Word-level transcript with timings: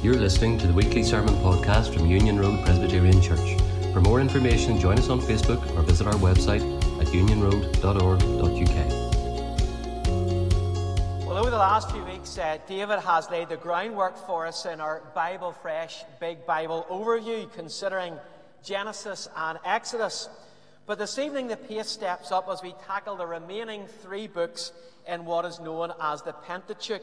You're 0.00 0.14
listening 0.14 0.58
to 0.58 0.68
the 0.68 0.72
weekly 0.72 1.02
sermon 1.02 1.34
podcast 1.38 1.92
from 1.92 2.06
Union 2.06 2.38
Road 2.38 2.64
Presbyterian 2.64 3.20
Church. 3.20 3.60
For 3.92 4.00
more 4.00 4.20
information, 4.20 4.78
join 4.78 4.96
us 4.96 5.08
on 5.08 5.20
Facebook 5.20 5.76
or 5.76 5.82
visit 5.82 6.06
our 6.06 6.14
website 6.14 6.62
at 7.00 7.08
unionroad.org.uk. 7.08 8.86
Well, 11.26 11.36
over 11.36 11.50
the 11.50 11.56
last 11.56 11.90
few 11.90 12.04
weeks, 12.04 12.38
uh, 12.38 12.58
David 12.68 13.00
has 13.00 13.28
laid 13.28 13.48
the 13.48 13.56
groundwork 13.56 14.16
for 14.24 14.46
us 14.46 14.66
in 14.66 14.80
our 14.80 15.02
Bible 15.16 15.50
Fresh 15.50 16.04
Big 16.20 16.46
Bible 16.46 16.86
overview, 16.88 17.52
considering 17.52 18.14
Genesis 18.62 19.28
and 19.36 19.58
Exodus. 19.64 20.28
But 20.86 21.00
this 21.00 21.18
evening, 21.18 21.48
the 21.48 21.56
pace 21.56 21.88
steps 21.88 22.30
up 22.30 22.48
as 22.48 22.62
we 22.62 22.72
tackle 22.86 23.16
the 23.16 23.26
remaining 23.26 23.88
three 24.00 24.28
books 24.28 24.70
in 25.08 25.24
what 25.24 25.44
is 25.44 25.58
known 25.58 25.92
as 26.00 26.22
the 26.22 26.34
Pentateuch. 26.34 27.02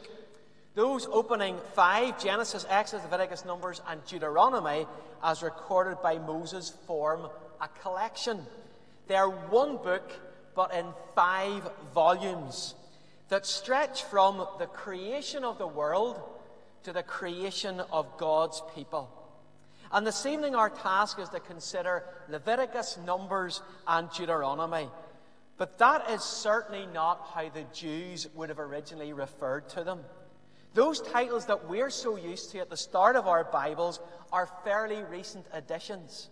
Those 0.76 1.08
opening 1.10 1.56
five 1.72 2.22
Genesis, 2.22 2.66
Exodus, 2.68 3.04
Leviticus, 3.04 3.46
Numbers, 3.46 3.80
and 3.88 4.04
Deuteronomy, 4.04 4.86
as 5.24 5.42
recorded 5.42 6.02
by 6.02 6.18
Moses, 6.18 6.74
form 6.86 7.30
a 7.62 7.68
collection. 7.80 8.46
They 9.08 9.14
are 9.14 9.30
one 9.30 9.78
book, 9.78 10.12
but 10.54 10.74
in 10.74 10.84
five 11.14 11.66
volumes 11.94 12.74
that 13.30 13.46
stretch 13.46 14.02
from 14.04 14.46
the 14.58 14.66
creation 14.66 15.44
of 15.44 15.56
the 15.56 15.66
world 15.66 16.20
to 16.82 16.92
the 16.92 17.02
creation 17.02 17.80
of 17.90 18.18
God's 18.18 18.62
people. 18.74 19.10
And 19.90 20.06
this 20.06 20.26
evening, 20.26 20.54
our 20.54 20.68
task 20.68 21.18
is 21.18 21.30
to 21.30 21.40
consider 21.40 22.04
Leviticus, 22.28 22.98
Numbers, 23.06 23.62
and 23.88 24.10
Deuteronomy. 24.10 24.90
But 25.56 25.78
that 25.78 26.10
is 26.10 26.22
certainly 26.22 26.86
not 26.92 27.30
how 27.32 27.48
the 27.48 27.64
Jews 27.72 28.28
would 28.34 28.50
have 28.50 28.60
originally 28.60 29.14
referred 29.14 29.70
to 29.70 29.82
them. 29.82 30.00
Those 30.76 31.00
titles 31.00 31.46
that 31.46 31.70
we're 31.70 31.88
so 31.88 32.16
used 32.16 32.50
to 32.52 32.58
at 32.58 32.68
the 32.68 32.76
start 32.76 33.16
of 33.16 33.26
our 33.26 33.44
Bibles 33.44 33.98
are 34.30 34.46
fairly 34.62 35.02
recent 35.04 35.46
additions. 35.54 36.28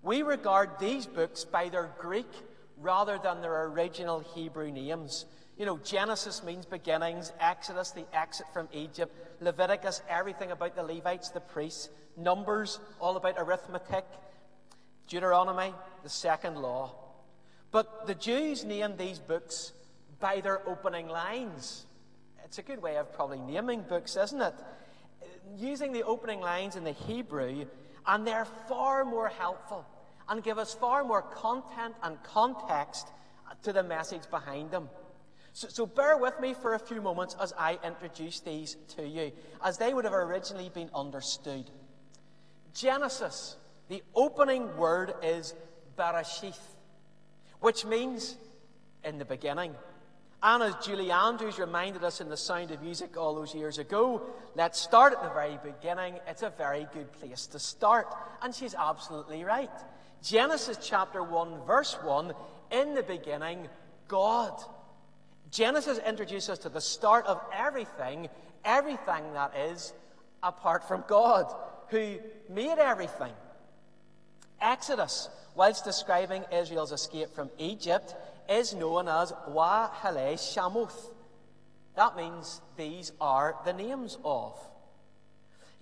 We 0.00 0.22
regard 0.22 0.78
these 0.78 1.04
books 1.04 1.44
by 1.44 1.68
their 1.68 1.90
Greek 1.98 2.30
rather 2.78 3.18
than 3.22 3.42
their 3.42 3.64
original 3.64 4.20
Hebrew 4.20 4.70
names. 4.70 5.26
You 5.58 5.66
know, 5.66 5.76
Genesis 5.76 6.42
means 6.42 6.64
beginnings, 6.64 7.34
Exodus, 7.38 7.90
the 7.90 8.06
exit 8.14 8.46
from 8.54 8.66
Egypt, 8.72 9.14
Leviticus, 9.42 10.00
everything 10.08 10.52
about 10.52 10.74
the 10.74 10.82
Levites, 10.82 11.28
the 11.28 11.40
priests, 11.40 11.90
Numbers, 12.16 12.80
all 12.98 13.18
about 13.18 13.34
arithmetic, 13.36 14.06
Deuteronomy, 15.06 15.74
the 16.02 16.08
second 16.08 16.56
law. 16.56 16.94
But 17.72 18.06
the 18.06 18.14
Jews 18.14 18.64
named 18.64 18.96
these 18.96 19.18
books 19.18 19.74
by 20.18 20.40
their 20.40 20.66
opening 20.66 21.08
lines. 21.08 21.84
It's 22.46 22.58
a 22.58 22.62
good 22.62 22.80
way 22.80 22.96
of 22.96 23.12
probably 23.12 23.40
naming 23.40 23.82
books, 23.82 24.16
isn't 24.16 24.40
it? 24.40 24.54
Using 25.56 25.92
the 25.92 26.04
opening 26.04 26.40
lines 26.40 26.76
in 26.76 26.84
the 26.84 26.92
Hebrew, 26.92 27.66
and 28.06 28.24
they're 28.24 28.44
far 28.68 29.04
more 29.04 29.26
helpful 29.26 29.84
and 30.28 30.44
give 30.44 30.56
us 30.56 30.72
far 30.72 31.02
more 31.02 31.22
content 31.22 31.96
and 32.04 32.22
context 32.22 33.08
to 33.64 33.72
the 33.72 33.82
message 33.82 34.30
behind 34.30 34.70
them. 34.70 34.88
So, 35.54 35.66
so, 35.68 35.86
bear 35.86 36.18
with 36.18 36.38
me 36.38 36.54
for 36.54 36.74
a 36.74 36.78
few 36.78 37.02
moments 37.02 37.34
as 37.40 37.52
I 37.58 37.80
introduce 37.82 38.38
these 38.38 38.76
to 38.96 39.04
you, 39.04 39.32
as 39.64 39.76
they 39.76 39.92
would 39.92 40.04
have 40.04 40.14
originally 40.14 40.68
been 40.68 40.90
understood. 40.94 41.68
Genesis, 42.74 43.56
the 43.88 44.04
opening 44.14 44.76
word 44.76 45.14
is 45.20 45.52
Bereshith, 45.98 46.60
which 47.58 47.84
means 47.84 48.36
in 49.02 49.18
the 49.18 49.24
beginning. 49.24 49.74
And 50.42 50.62
as 50.62 50.74
Julie 50.84 51.10
Andrews 51.10 51.58
reminded 51.58 52.04
us 52.04 52.20
in 52.20 52.28
The 52.28 52.36
Sound 52.36 52.70
of 52.70 52.82
Music 52.82 53.16
all 53.16 53.34
those 53.34 53.54
years 53.54 53.78
ago, 53.78 54.22
let's 54.54 54.78
start 54.78 55.12
at 55.14 55.22
the 55.22 55.30
very 55.30 55.58
beginning. 55.64 56.18
It's 56.28 56.42
a 56.42 56.50
very 56.50 56.86
good 56.92 57.12
place 57.12 57.46
to 57.48 57.58
start. 57.58 58.14
And 58.42 58.54
she's 58.54 58.74
absolutely 58.74 59.44
right. 59.44 59.70
Genesis 60.22 60.78
chapter 60.82 61.22
1, 61.22 61.64
verse 61.66 61.94
1 62.02 62.32
In 62.70 62.94
the 62.94 63.02
beginning, 63.02 63.68
God. 64.08 64.52
Genesis 65.50 65.98
introduces 66.06 66.50
us 66.50 66.58
to 66.58 66.68
the 66.68 66.80
start 66.80 67.24
of 67.26 67.40
everything, 67.54 68.28
everything 68.64 69.32
that 69.32 69.56
is, 69.56 69.92
apart 70.42 70.86
from 70.86 71.04
God 71.08 71.52
who 71.88 72.18
made 72.48 72.78
everything. 72.78 73.32
Exodus, 74.60 75.28
whilst 75.54 75.84
describing 75.84 76.44
Israel's 76.52 76.92
escape 76.92 77.34
from 77.34 77.50
Egypt, 77.58 78.14
is 78.48 78.74
known 78.74 79.08
as 79.08 79.32
Wa 79.48 79.90
Hale 80.02 80.36
Shamuth. 80.36 81.10
That 81.94 82.16
means 82.16 82.60
these 82.76 83.12
are 83.20 83.56
the 83.64 83.72
names 83.72 84.18
of. 84.24 84.58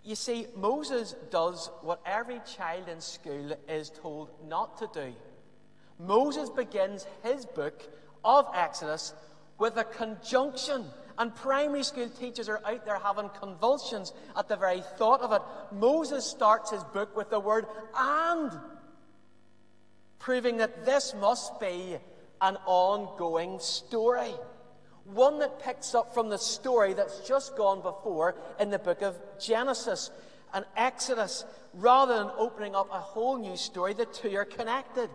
You 0.04 0.14
see, 0.14 0.46
Moses 0.56 1.14
does 1.30 1.70
what 1.82 2.00
every 2.04 2.40
child 2.56 2.88
in 2.88 3.00
school 3.00 3.56
is 3.68 3.90
told 3.90 4.30
not 4.46 4.78
to 4.78 4.88
do. 4.92 5.14
Moses 5.98 6.50
begins 6.50 7.06
his 7.22 7.46
book 7.46 7.82
of 8.24 8.46
Exodus 8.54 9.14
with 9.58 9.76
a 9.76 9.84
conjunction 9.84 10.84
and 11.18 11.34
primary 11.34 11.82
school 11.82 12.08
teachers 12.08 12.48
are 12.48 12.60
out 12.64 12.84
there 12.84 12.98
having 12.98 13.30
convulsions 13.40 14.12
at 14.36 14.48
the 14.48 14.56
very 14.56 14.82
thought 14.98 15.20
of 15.20 15.32
it. 15.32 15.42
Moses 15.72 16.24
starts 16.24 16.70
his 16.70 16.82
book 16.84 17.16
with 17.16 17.30
the 17.30 17.40
word 17.40 17.66
and, 17.96 18.50
proving 20.18 20.56
that 20.56 20.84
this 20.84 21.14
must 21.14 21.60
be 21.60 21.96
an 22.44 22.58
ongoing 22.66 23.58
story. 23.58 24.34
One 25.04 25.38
that 25.38 25.62
picks 25.62 25.94
up 25.94 26.12
from 26.12 26.28
the 26.28 26.38
story 26.38 26.92
that's 26.92 27.26
just 27.26 27.56
gone 27.56 27.80
before 27.80 28.36
in 28.60 28.70
the 28.70 28.78
book 28.78 29.02
of 29.02 29.16
Genesis 29.40 30.10
and 30.52 30.64
Exodus. 30.76 31.44
Rather 31.72 32.14
than 32.16 32.30
opening 32.38 32.76
up 32.76 32.88
a 32.92 33.00
whole 33.00 33.38
new 33.38 33.56
story, 33.56 33.94
the 33.94 34.06
two 34.06 34.36
are 34.36 34.44
connected. 34.44 35.08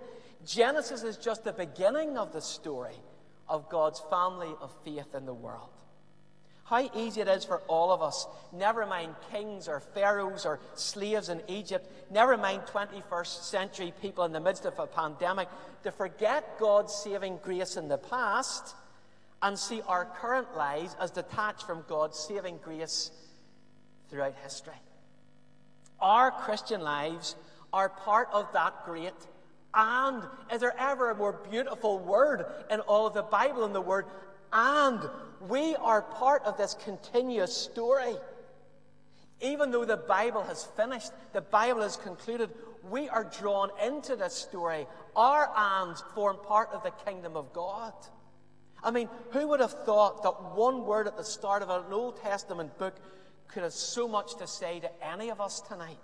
Genesis 0.46 1.04
is 1.04 1.18
just 1.18 1.44
the 1.44 1.54
beginning 1.54 2.18
of 2.18 2.34
the 2.34 2.42
story 2.42 2.96
of 3.48 3.70
God's 3.70 4.02
family 4.10 4.54
of 4.60 4.74
faith 4.84 5.14
in 5.16 5.26
the 5.26 5.34
world. 5.34 5.70
How 6.70 6.88
easy 6.96 7.22
it 7.22 7.28
is 7.28 7.46
for 7.46 7.62
all 7.68 7.92
of 7.92 8.04
us, 8.04 8.28
never 8.52 8.86
mind 8.86 9.16
kings 9.32 9.68
or 9.68 9.80
pharaohs 9.80 10.46
or 10.46 10.60
slaves 10.76 11.30
in 11.30 11.42
Egypt, 11.48 11.90
never 12.12 12.38
mind 12.38 12.62
21st 12.72 13.42
century 13.42 13.92
people 14.04 14.24
in 14.24 14.32
the 14.32 14.40
midst 14.40 14.66
of 14.66 14.78
a 14.78 14.86
pandemic, 14.86 15.48
to 15.82 15.92
forget 15.92 16.60
God's 16.60 16.94
saving 16.94 17.40
grace 17.42 17.76
in 17.76 17.88
the 17.88 17.98
past 17.98 18.76
and 19.42 19.58
see 19.58 19.82
our 19.88 20.06
current 20.22 20.56
lives 20.56 20.96
as 21.00 21.10
detached 21.10 21.64
from 21.64 21.84
God's 21.88 22.20
saving 22.20 22.60
grace 22.64 23.10
throughout 24.12 24.36
history. 24.44 24.74
Our 26.00 26.30
Christian 26.30 26.82
lives 26.82 27.36
are 27.74 27.90
part 27.90 28.30
of 28.32 28.46
that 28.54 28.86
great 28.86 29.14
and 29.74 30.22
is 30.54 30.62
there 30.62 30.80
ever 30.80 31.10
a 31.10 31.16
more 31.16 31.34
beautiful 31.50 31.98
word 31.98 32.46
in 32.70 32.80
all 32.82 33.08
of 33.08 33.16
the 33.16 33.24
Bible 33.24 33.62
than 33.62 33.74
the 33.74 33.82
word 33.82 34.06
and 34.54 35.02
we 35.48 35.76
are 35.76 36.02
part 36.02 36.44
of 36.44 36.58
this 36.58 36.76
continuous 36.84 37.56
story. 37.56 38.16
Even 39.42 39.72
though 39.72 39.86
the 39.86 39.98
Bible 39.98 40.44
has 40.44 40.66
finished, 40.66 41.12
the 41.32 41.42
Bible 41.42 41.82
has 41.82 41.96
concluded, 41.96 42.50
we 42.90 43.08
are 43.08 43.24
drawn 43.24 43.70
into 43.84 44.16
this 44.16 44.34
story. 44.34 44.86
Our 45.16 45.50
hands 45.56 46.04
form 46.14 46.38
part 46.46 46.70
of 46.74 46.84
the 46.84 46.92
kingdom 47.06 47.38
of 47.38 47.54
God. 47.54 47.94
I 48.84 48.92
mean, 48.92 49.10
who 49.32 49.48
would 49.48 49.60
have 49.60 49.86
thought 49.86 50.24
that 50.24 50.56
one 50.56 50.86
word 50.86 51.08
at 51.08 51.18
the 51.18 51.24
start 51.24 51.62
of 51.62 51.70
an 51.70 51.92
Old 51.92 52.22
Testament 52.22 52.78
book 52.78 52.96
could 53.48 53.64
have 53.64 53.74
so 53.74 54.08
much 54.08 54.36
to 54.38 54.48
say 54.48 54.80
to 54.80 55.06
any 55.06 55.30
of 55.30 55.42
us 55.42 55.62
tonight? 55.62 55.98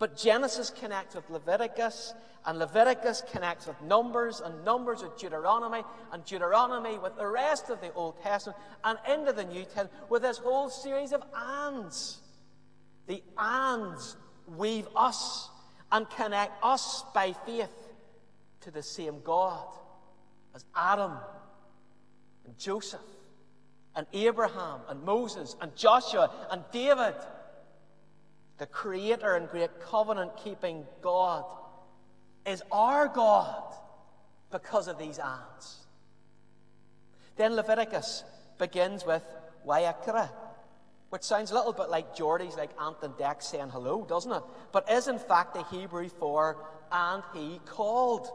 But 0.00 0.16
Genesis 0.16 0.70
connects 0.70 1.14
with 1.14 1.28
Leviticus, 1.28 2.14
and 2.46 2.58
Leviticus 2.58 3.22
connects 3.30 3.66
with 3.66 3.80
Numbers, 3.82 4.40
and 4.40 4.64
Numbers 4.64 5.02
with 5.02 5.18
Deuteronomy, 5.18 5.84
and 6.10 6.24
Deuteronomy 6.24 6.96
with 6.96 7.16
the 7.16 7.26
rest 7.26 7.68
of 7.68 7.82
the 7.82 7.92
Old 7.92 8.20
Testament, 8.22 8.58
and 8.82 8.98
into 9.06 9.34
the 9.34 9.44
New 9.44 9.62
Testament 9.62 9.92
with 10.08 10.22
this 10.22 10.38
whole 10.38 10.70
series 10.70 11.12
of 11.12 11.22
ands. 11.36 12.18
The 13.08 13.22
ands 13.38 14.16
weave 14.56 14.88
us 14.96 15.50
and 15.92 16.08
connect 16.08 16.52
us 16.64 17.04
by 17.14 17.34
faith 17.44 17.68
to 18.62 18.70
the 18.70 18.82
same 18.82 19.20
God 19.22 19.66
as 20.54 20.64
Adam 20.74 21.12
and 22.46 22.56
Joseph 22.56 23.00
and 23.94 24.06
Abraham 24.14 24.80
and 24.88 25.02
Moses 25.02 25.56
and 25.60 25.76
Joshua 25.76 26.30
and 26.50 26.62
David 26.72 27.14
the 28.60 28.66
creator 28.66 29.36
and 29.36 29.48
great 29.48 29.80
covenant 29.80 30.36
keeping 30.36 30.84
God, 31.00 31.46
is 32.44 32.62
our 32.70 33.08
God 33.08 33.74
because 34.52 34.86
of 34.86 34.98
these 34.98 35.18
ands. 35.18 35.86
Then 37.36 37.56
Leviticus 37.56 38.22
begins 38.58 39.06
with 39.06 39.22
Wayakra, 39.66 40.28
which 41.08 41.22
sounds 41.22 41.50
a 41.50 41.54
little 41.54 41.72
bit 41.72 41.88
like 41.88 42.14
Geordie's, 42.14 42.54
like 42.54 42.68
Ant 42.78 42.98
and 43.02 43.14
Dec 43.14 43.42
saying 43.42 43.70
hello, 43.70 44.04
doesn't 44.04 44.30
it? 44.30 44.42
But 44.72 44.90
is 44.90 45.08
in 45.08 45.18
fact 45.18 45.54
the 45.54 45.64
Hebrew 45.64 46.10
for 46.10 46.58
and 46.92 47.22
he 47.32 47.60
called. 47.64 48.28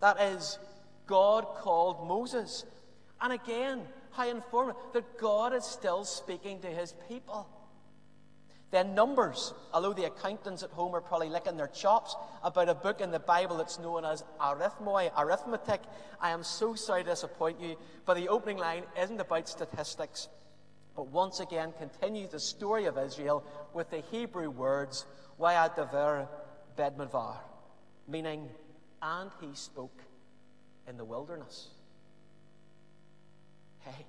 That 0.00 0.20
is, 0.20 0.58
God 1.06 1.46
called 1.56 2.06
Moses. 2.06 2.66
And 3.22 3.32
again, 3.32 3.80
how 4.10 4.28
informative 4.28 4.82
that 4.92 5.16
God 5.16 5.54
is 5.54 5.64
still 5.64 6.04
speaking 6.04 6.60
to 6.60 6.68
his 6.68 6.92
people. 7.08 7.48
Then 8.72 8.94
Numbers, 8.94 9.52
although 9.74 9.92
the 9.92 10.06
accountants 10.06 10.62
at 10.62 10.70
home 10.70 10.94
are 10.94 11.02
probably 11.02 11.28
licking 11.28 11.58
their 11.58 11.68
chops 11.68 12.16
about 12.42 12.70
a 12.70 12.74
book 12.74 13.02
in 13.02 13.10
the 13.10 13.20
Bible 13.20 13.58
that's 13.58 13.78
known 13.78 14.06
as 14.06 14.24
arithmoi, 14.40 15.12
arithmetic, 15.16 15.82
I 16.18 16.30
am 16.30 16.42
so 16.42 16.74
sorry 16.74 17.04
to 17.04 17.10
disappoint 17.10 17.60
you, 17.60 17.76
but 18.06 18.14
the 18.14 18.30
opening 18.30 18.56
line 18.56 18.84
isn't 18.98 19.20
about 19.20 19.46
statistics, 19.46 20.28
but 20.96 21.08
once 21.08 21.38
again 21.38 21.74
continues 21.78 22.30
the 22.30 22.40
story 22.40 22.86
of 22.86 22.96
Israel 22.96 23.44
with 23.74 23.90
the 23.90 24.00
Hebrew 24.10 24.48
words, 24.48 25.04
Wayadaver 25.38 26.26
Bedmadvar, 26.78 27.36
meaning, 28.08 28.48
and 29.02 29.30
he 29.42 29.54
spoke 29.54 30.00
in 30.88 30.96
the 30.96 31.04
wilderness. 31.04 31.68
Hey, 33.80 34.06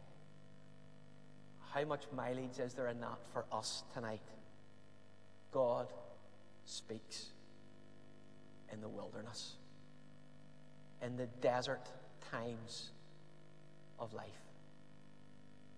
how 1.74 1.84
much 1.84 2.04
mileage 2.16 2.60
is 2.60 2.76
there 2.76 2.88
in 2.88 3.02
that 3.02 3.20
for 3.34 3.44
us 3.52 3.84
tonight? 3.94 4.22
God 5.54 5.88
speaks 6.66 7.28
in 8.72 8.82
the 8.82 8.90
wilderness, 8.90 9.54
in 11.02 11.16
the 11.16 11.28
desert 11.42 11.88
times 12.32 12.90
of 14.00 14.14
life. 14.14 14.28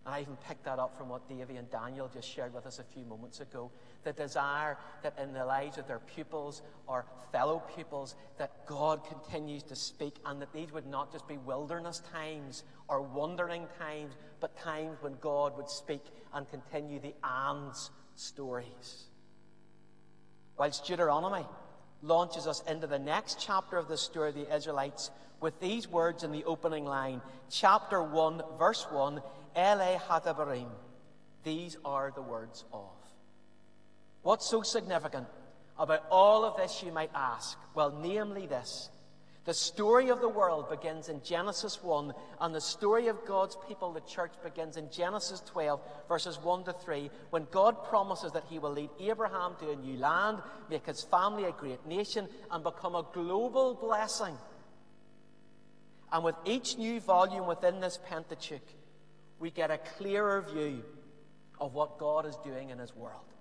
And 0.05 0.13
I 0.13 0.21
even 0.21 0.35
picked 0.47 0.65
that 0.65 0.77
up 0.77 0.95
from 0.95 1.09
what 1.09 1.27
Davy 1.27 1.55
and 1.55 1.69
Daniel 1.71 2.07
just 2.13 2.29
shared 2.29 2.53
with 2.53 2.67
us 2.67 2.77
a 2.77 2.83
few 2.83 3.03
moments 3.05 3.39
ago. 3.39 3.71
The 4.03 4.13
desire 4.13 4.77
that 5.01 5.17
in 5.19 5.33
the 5.33 5.43
lives 5.43 5.79
of 5.79 5.87
their 5.87 5.99
pupils 5.99 6.61
or 6.85 7.05
fellow 7.31 7.63
pupils, 7.75 8.15
that 8.37 8.67
God 8.67 9.03
continues 9.03 9.63
to 9.63 9.75
speak 9.75 10.17
and 10.25 10.39
that 10.41 10.53
these 10.53 10.71
would 10.71 10.85
not 10.85 11.11
just 11.11 11.27
be 11.27 11.37
wilderness 11.37 12.03
times 12.13 12.63
or 12.87 13.01
wandering 13.01 13.65
times, 13.79 14.13
but 14.39 14.55
times 14.59 14.97
when 15.01 15.15
God 15.21 15.57
would 15.57 15.69
speak 15.69 16.03
and 16.33 16.47
continue 16.49 16.99
the 16.99 17.15
ands 17.25 17.89
stories. 18.15 19.05
Whilst 20.57 20.85
Deuteronomy 20.85 21.45
launches 22.01 22.47
us 22.47 22.63
into 22.67 22.87
the 22.87 22.99
next 22.99 23.39
chapter 23.39 23.77
of 23.77 23.87
the 23.87 23.97
story 23.97 24.29
of 24.29 24.35
the 24.35 24.55
Israelites 24.55 25.11
with 25.41 25.59
these 25.59 25.87
words 25.87 26.23
in 26.23 26.31
the 26.31 26.45
opening 26.45 26.85
line, 26.85 27.21
chapter 27.49 28.01
1, 28.01 28.41
verse 28.57 28.85
1, 28.89 29.21
Ele. 29.55 29.99
These 31.43 31.77
are 31.83 32.11
the 32.15 32.21
words 32.21 32.63
of. 32.71 32.89
What's 34.23 34.47
so 34.47 34.61
significant 34.61 35.27
about 35.77 36.03
all 36.09 36.45
of 36.45 36.57
this, 36.57 36.81
you 36.81 36.91
might 36.91 37.11
ask? 37.13 37.57
Well, 37.75 37.91
namely 38.01 38.47
this 38.47 38.89
the 39.45 39.53
story 39.53 40.09
of 40.09 40.21
the 40.21 40.29
world 40.29 40.69
begins 40.69 41.07
in 41.07 41.21
Genesis 41.21 41.83
1, 41.83 42.13
and 42.41 42.53
the 42.53 42.59
story 42.59 43.07
of 43.07 43.25
God's 43.25 43.55
people, 43.67 43.93
the 43.93 44.01
church, 44.01 44.31
begins 44.43 44.75
in 44.75 44.89
Genesis 44.89 45.39
12, 45.45 45.79
verses 46.07 46.39
1 46.41 46.63
to 46.63 46.73
3, 46.73 47.11
when 47.29 47.45
God 47.51 47.83
promises 47.83 48.31
that 48.31 48.45
He 48.49 48.57
will 48.57 48.71
lead 48.71 48.89
Abraham 48.99 49.55
to 49.59 49.69
a 49.69 49.75
new 49.75 49.97
land, 49.97 50.39
make 50.67 50.87
his 50.87 51.03
family 51.03 51.43
a 51.43 51.51
great 51.51 51.85
nation, 51.85 52.27
and 52.49 52.63
become 52.63 52.95
a 52.95 53.05
global 53.13 53.75
blessing. 53.75 54.35
And 56.11 56.23
with 56.23 56.35
each 56.45 56.77
new 56.77 56.99
volume 56.99 57.45
within 57.45 57.79
this 57.79 57.99
Pentateuch, 58.09 58.67
we 59.39 59.51
get 59.51 59.69
a 59.69 59.77
clearer 59.77 60.41
view 60.41 60.83
of 61.59 61.73
what 61.73 61.99
God 61.99 62.25
is 62.25 62.35
doing 62.37 62.69
in 62.69 62.79
His 62.79 62.95
world. 62.95 63.34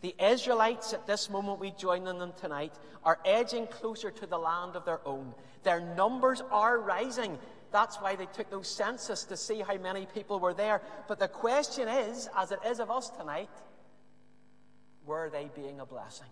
The 0.00 0.14
Israelites, 0.20 0.92
at 0.92 1.06
this 1.06 1.28
moment 1.28 1.58
we 1.58 1.72
join 1.72 2.06
in 2.06 2.18
them 2.18 2.32
tonight, 2.40 2.72
are 3.04 3.18
edging 3.24 3.66
closer 3.66 4.10
to 4.10 4.26
the 4.26 4.38
land 4.38 4.76
of 4.76 4.84
their 4.84 5.00
own. 5.06 5.34
Their 5.64 5.80
numbers 5.80 6.40
are 6.50 6.78
rising. 6.78 7.38
That's 7.72 7.96
why 7.96 8.14
they 8.14 8.26
took 8.26 8.48
those 8.50 8.68
census 8.68 9.24
to 9.24 9.36
see 9.36 9.60
how 9.60 9.76
many 9.76 10.06
people 10.06 10.38
were 10.38 10.54
there. 10.54 10.82
But 11.08 11.18
the 11.18 11.28
question 11.28 11.88
is, 11.88 12.28
as 12.36 12.52
it 12.52 12.60
is 12.64 12.80
of 12.80 12.90
us 12.90 13.10
tonight, 13.10 13.50
were 15.04 15.30
they 15.30 15.50
being 15.54 15.80
a 15.80 15.86
blessing? 15.86 16.28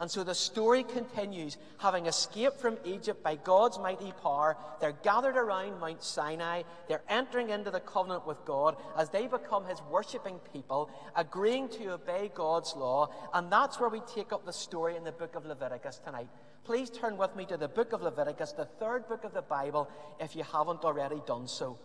And 0.00 0.10
so 0.10 0.24
the 0.24 0.34
story 0.34 0.82
continues. 0.82 1.58
Having 1.76 2.06
escaped 2.06 2.58
from 2.58 2.78
Egypt 2.86 3.22
by 3.22 3.36
God's 3.36 3.78
mighty 3.78 4.12
power, 4.22 4.56
they're 4.80 4.96
gathered 5.02 5.36
around 5.36 5.78
Mount 5.78 6.02
Sinai. 6.02 6.62
They're 6.88 7.02
entering 7.10 7.50
into 7.50 7.70
the 7.70 7.80
covenant 7.80 8.26
with 8.26 8.42
God 8.46 8.76
as 8.96 9.10
they 9.10 9.26
become 9.26 9.66
his 9.66 9.78
worshipping 9.90 10.38
people, 10.54 10.90
agreeing 11.14 11.68
to 11.68 11.92
obey 11.92 12.30
God's 12.34 12.74
law. 12.74 13.10
And 13.34 13.52
that's 13.52 13.78
where 13.78 13.90
we 13.90 14.00
take 14.14 14.32
up 14.32 14.46
the 14.46 14.54
story 14.54 14.96
in 14.96 15.04
the 15.04 15.12
book 15.12 15.34
of 15.34 15.44
Leviticus 15.44 16.00
tonight. 16.02 16.28
Please 16.64 16.88
turn 16.88 17.18
with 17.18 17.36
me 17.36 17.44
to 17.46 17.58
the 17.58 17.68
book 17.68 17.92
of 17.92 18.00
Leviticus, 18.00 18.52
the 18.52 18.64
third 18.64 19.06
book 19.06 19.24
of 19.24 19.34
the 19.34 19.42
Bible, 19.42 19.90
if 20.18 20.34
you 20.34 20.44
haven't 20.44 20.82
already 20.82 21.20
done 21.26 21.46
so. 21.46 21.78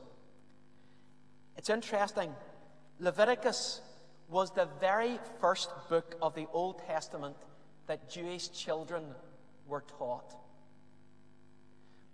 It's 1.57 1.69
interesting. 1.69 2.33
Leviticus 2.99 3.81
was 4.29 4.51
the 4.51 4.69
very 4.79 5.19
first 5.41 5.69
book 5.89 6.15
of 6.21 6.33
the 6.33 6.47
Old 6.53 6.81
Testament 6.87 7.35
that 7.87 8.09
Jewish 8.09 8.49
children 8.49 9.03
were 9.67 9.83
taught. 9.97 10.35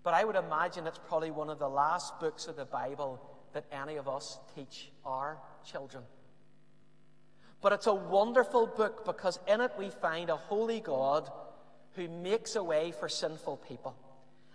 But 0.02 0.14
I 0.14 0.24
would 0.24 0.36
imagine 0.36 0.86
it's 0.86 1.00
probably 1.06 1.30
one 1.30 1.48
of 1.48 1.58
the 1.58 1.68
last 1.68 2.18
books 2.18 2.46
of 2.46 2.56
the 2.56 2.64
Bible 2.64 3.20
that 3.52 3.64
any 3.70 3.96
of 3.96 4.08
us 4.08 4.38
teach 4.54 4.90
our 5.04 5.38
children. 5.64 6.02
But 7.60 7.72
it's 7.72 7.86
a 7.86 7.94
wonderful 7.94 8.66
book 8.66 9.04
because 9.04 9.38
in 9.46 9.60
it 9.60 9.70
we 9.78 9.90
find 9.90 10.30
a 10.30 10.36
holy 10.36 10.80
God 10.80 11.30
who 11.94 12.08
makes 12.08 12.56
a 12.56 12.64
way 12.64 12.92
for 12.92 13.08
sinful 13.08 13.58
people. 13.68 13.94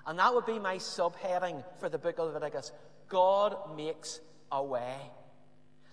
And 0.06 0.20
that 0.20 0.34
would 0.34 0.46
be 0.46 0.60
my 0.60 0.76
subheading 0.76 1.64
for 1.80 1.90
the 1.90 1.98
book 1.98 2.20
of 2.20 2.34
Leviticus 2.34 2.72
God 3.08 3.76
makes 3.76 4.20
a 4.52 4.62
way. 4.62 4.96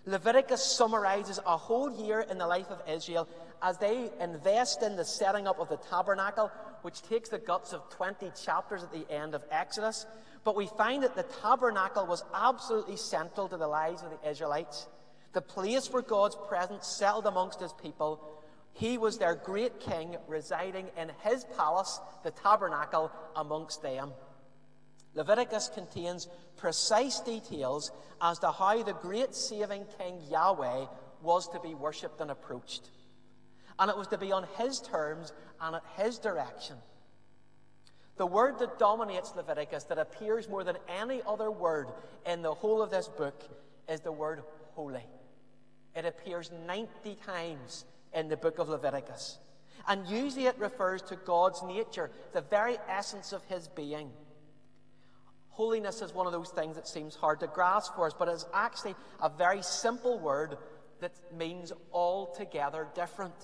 Leviticus 0.06 0.62
summarizes 0.62 1.40
a 1.46 1.56
whole 1.56 1.90
year 2.04 2.20
in 2.30 2.36
the 2.36 2.46
life 2.46 2.70
of 2.70 2.82
Israel 2.88 3.26
as 3.62 3.78
they 3.78 4.10
invest 4.20 4.82
in 4.82 4.96
the 4.96 5.04
setting 5.04 5.46
up 5.46 5.58
of 5.58 5.70
the 5.70 5.78
tabernacle, 5.78 6.50
which 6.82 7.00
takes 7.02 7.30
the 7.30 7.38
guts 7.38 7.72
of 7.72 7.88
20 7.90 8.30
chapters 8.44 8.82
at 8.82 8.92
the 8.92 9.10
end 9.10 9.34
of 9.34 9.42
Exodus. 9.50 10.04
But 10.44 10.56
we 10.56 10.66
find 10.66 11.02
that 11.02 11.16
the 11.16 11.24
tabernacle 11.40 12.06
was 12.06 12.22
absolutely 12.34 12.96
central 12.96 13.48
to 13.48 13.56
the 13.56 13.66
lives 13.66 14.02
of 14.02 14.10
the 14.10 14.28
Israelites. 14.30 14.86
The 15.32 15.40
place 15.40 15.90
where 15.90 16.02
God's 16.02 16.36
presence 16.48 16.86
settled 16.86 17.26
amongst 17.26 17.60
his 17.60 17.72
people. 17.72 18.42
He 18.74 18.98
was 18.98 19.16
their 19.16 19.34
great 19.34 19.80
king, 19.80 20.16
residing 20.28 20.88
in 20.98 21.10
his 21.22 21.46
palace, 21.56 21.98
the 22.24 22.30
tabernacle, 22.32 23.10
amongst 23.36 23.82
them. 23.82 24.12
Leviticus 25.14 25.70
contains 25.72 26.28
precise 26.56 27.20
details 27.20 27.93
as 28.20 28.38
to 28.40 28.50
how 28.50 28.82
the 28.82 28.93
great 28.94 29.34
saving 29.34 29.84
King 29.99 30.20
Yahweh 30.28 30.87
was 31.22 31.49
to 31.49 31.61
be 31.61 31.75
worshipped 31.75 32.21
and 32.21 32.30
approached. 32.30 32.90
And 33.78 33.90
it 33.90 33.97
was 33.97 34.09
to 34.09 34.18
be 34.18 34.33
on 34.33 34.47
his 34.59 34.80
terms 34.80 35.33
and 35.61 35.76
at 35.76 35.83
his 35.97 36.18
direction. 36.18 36.76
The 38.16 38.26
word 38.26 38.59
that 38.61 38.78
dominates 38.78 39.35
Leviticus, 39.35 39.85
that 39.85 39.99
appears 39.99 40.49
more 40.49 40.62
than 40.62 40.76
any 40.88 41.21
other 41.26 41.50
word 41.50 41.88
in 42.26 42.42
the 42.42 42.54
whole 42.54 42.80
of 42.80 42.90
this 42.90 43.09
book, 43.09 43.42
is 43.88 44.00
the 44.00 44.12
word 44.12 44.42
holy. 44.75 45.04
It 45.97 46.04
appears 46.04 46.50
90 46.66 47.16
times 47.26 47.85
in 48.12 48.28
the 48.28 48.37
book 48.37 48.59
of 48.59 48.68
Leviticus. 48.68 49.38
And 49.88 50.06
usually 50.06 50.47
it 50.47 50.59
refers 50.59 51.02
to 51.02 51.16
God's 51.16 51.62
nature, 51.62 52.11
the 52.33 52.40
very 52.40 52.78
essence 52.88 53.33
of 53.33 53.44
his 53.44 53.68
being. 53.68 54.11
Holiness 55.54 56.02
is 56.02 56.12
one 56.12 56.26
of 56.26 56.32
those 56.32 56.50
things 56.50 56.75
that 56.75 56.88
seems 56.88 57.14
hard 57.14 57.38
to 57.38 57.46
grasp 57.46 57.94
for 57.94 58.06
us, 58.06 58.12
but 58.18 58.26
it's 58.26 58.44
actually 58.52 58.96
a 59.23 59.28
very 59.28 59.62
simple 59.62 60.18
word 60.18 60.58
that 60.99 61.12
means 61.32 61.73
altogether 61.92 62.88
different. 62.96 63.34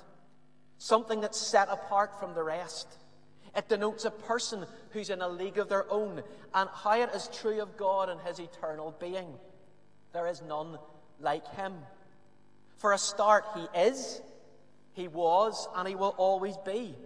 Something 0.78 1.20
that's 1.20 1.38
set 1.38 1.68
apart 1.70 2.18
from 2.18 2.34
the 2.34 2.42
rest. 2.42 2.88
It 3.54 3.68
denotes 3.68 4.04
a 4.04 4.10
person 4.10 4.66
who's 4.90 5.08
in 5.08 5.22
a 5.22 5.28
league 5.28 5.58
of 5.58 5.68
their 5.68 5.88
own, 5.88 6.24
and 6.52 6.68
how 6.72 7.00
it 7.00 7.10
is 7.14 7.30
true 7.32 7.62
of 7.62 7.76
God 7.76 8.08
and 8.08 8.20
his 8.22 8.40
eternal 8.40 8.92
being. 8.98 9.28
There 10.12 10.26
is 10.26 10.42
none 10.42 10.78
like 11.20 11.46
him. 11.54 11.74
For 12.78 12.92
a 12.92 12.98
start, 12.98 13.44
he 13.54 13.78
is, 13.78 14.20
he 14.94 15.06
was, 15.06 15.68
and 15.76 15.86
he 15.86 15.94
will 15.94 16.16
always 16.18 16.56
be. 16.66 16.96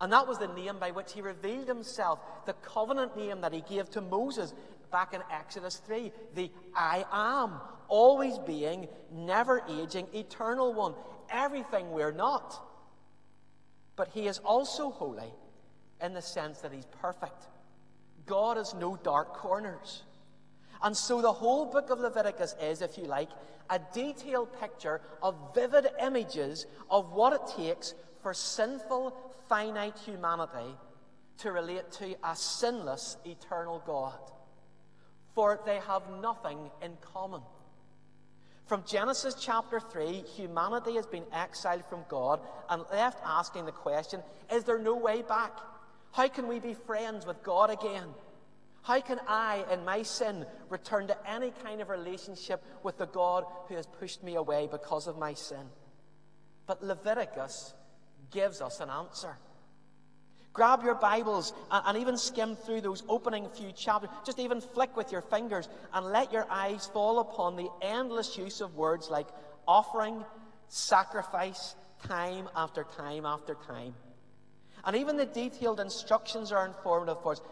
And 0.00 0.12
that 0.12 0.26
was 0.26 0.38
the 0.38 0.48
name 0.48 0.78
by 0.78 0.90
which 0.90 1.12
he 1.14 1.22
revealed 1.22 1.68
himself, 1.68 2.18
the 2.44 2.52
covenant 2.54 3.16
name 3.16 3.40
that 3.40 3.52
he 3.52 3.62
gave 3.62 3.90
to 3.90 4.00
Moses 4.00 4.52
back 4.90 5.14
in 5.14 5.22
Exodus 5.32 5.76
3 5.86 6.12
the 6.34 6.50
I 6.74 7.04
am, 7.12 7.52
always 7.88 8.38
being, 8.38 8.88
never 9.10 9.62
aging, 9.68 10.06
eternal 10.14 10.74
one, 10.74 10.94
everything 11.30 11.90
we're 11.90 12.12
not. 12.12 12.62
But 13.96 14.08
he 14.08 14.26
is 14.26 14.38
also 14.38 14.90
holy 14.90 15.32
in 16.02 16.12
the 16.12 16.22
sense 16.22 16.58
that 16.60 16.72
he's 16.72 16.86
perfect. 17.00 17.46
God 18.26 18.58
has 18.58 18.74
no 18.74 18.98
dark 19.02 19.32
corners. 19.32 20.02
And 20.82 20.94
so 20.94 21.22
the 21.22 21.32
whole 21.32 21.64
book 21.64 21.88
of 21.88 22.00
Leviticus 22.00 22.54
is, 22.60 22.82
if 22.82 22.98
you 22.98 23.04
like, 23.04 23.30
a 23.70 23.80
detailed 23.94 24.60
picture 24.60 25.00
of 25.22 25.34
vivid 25.54 25.88
images 26.02 26.66
of 26.90 27.12
what 27.12 27.32
it 27.32 27.40
takes 27.56 27.94
for 28.26 28.34
sinful, 28.34 29.16
finite 29.48 29.96
humanity 30.04 30.74
to 31.38 31.52
relate 31.52 31.92
to 31.92 32.16
a 32.24 32.34
sinless, 32.34 33.16
eternal 33.24 33.80
God. 33.86 34.18
For 35.36 35.60
they 35.64 35.78
have 35.86 36.02
nothing 36.20 36.58
in 36.82 36.96
common. 37.00 37.40
From 38.64 38.82
Genesis 38.84 39.36
chapter 39.40 39.78
3, 39.78 40.24
humanity 40.36 40.96
has 40.96 41.06
been 41.06 41.22
exiled 41.32 41.84
from 41.88 42.00
God 42.08 42.40
and 42.68 42.82
left 42.90 43.20
asking 43.24 43.64
the 43.64 43.70
question 43.70 44.20
Is 44.52 44.64
there 44.64 44.80
no 44.80 44.96
way 44.96 45.22
back? 45.22 45.52
How 46.10 46.26
can 46.26 46.48
we 46.48 46.58
be 46.58 46.74
friends 46.74 47.26
with 47.26 47.44
God 47.44 47.70
again? 47.70 48.08
How 48.82 49.00
can 49.02 49.20
I, 49.28 49.64
in 49.70 49.84
my 49.84 50.02
sin, 50.02 50.46
return 50.68 51.06
to 51.06 51.30
any 51.30 51.52
kind 51.62 51.80
of 51.80 51.90
relationship 51.90 52.60
with 52.82 52.98
the 52.98 53.06
God 53.06 53.44
who 53.68 53.76
has 53.76 53.86
pushed 53.86 54.24
me 54.24 54.34
away 54.34 54.68
because 54.68 55.06
of 55.06 55.16
my 55.16 55.34
sin? 55.34 55.70
But 56.66 56.82
Leviticus 56.82 57.72
gives 58.30 58.60
us 58.60 58.80
an 58.80 58.90
answer. 58.90 59.36
Grab 60.52 60.82
your 60.82 60.94
Bibles 60.94 61.52
and, 61.70 61.82
and, 61.86 61.98
even 61.98 62.16
skim 62.16 62.56
through 62.56 62.80
those 62.80 63.02
opening 63.10 63.46
few 63.50 63.72
chapters. 63.72 64.08
Just 64.24 64.38
even 64.38 64.62
flick 64.62 64.96
with 64.96 65.12
your 65.12 65.20
fingers 65.20 65.68
and 65.92 66.06
let 66.06 66.32
your 66.32 66.46
eyes 66.48 66.88
fall 66.94 67.18
upon 67.18 67.56
the 67.56 67.68
endless 67.82 68.38
use 68.38 68.62
of 68.62 68.74
words 68.74 69.10
like 69.10 69.26
offering, 69.68 70.24
sacrifice, 70.68 71.74
time 72.08 72.48
after 72.56 72.86
time 72.96 73.26
after 73.26 73.54
time. 73.66 73.94
And 74.84 74.96
even 74.96 75.18
the 75.18 75.26
detailed 75.26 75.78
instructions 75.78 76.52
are 76.52 76.64
informative 76.64 77.22
for 77.22 77.32
us. 77.32 77.42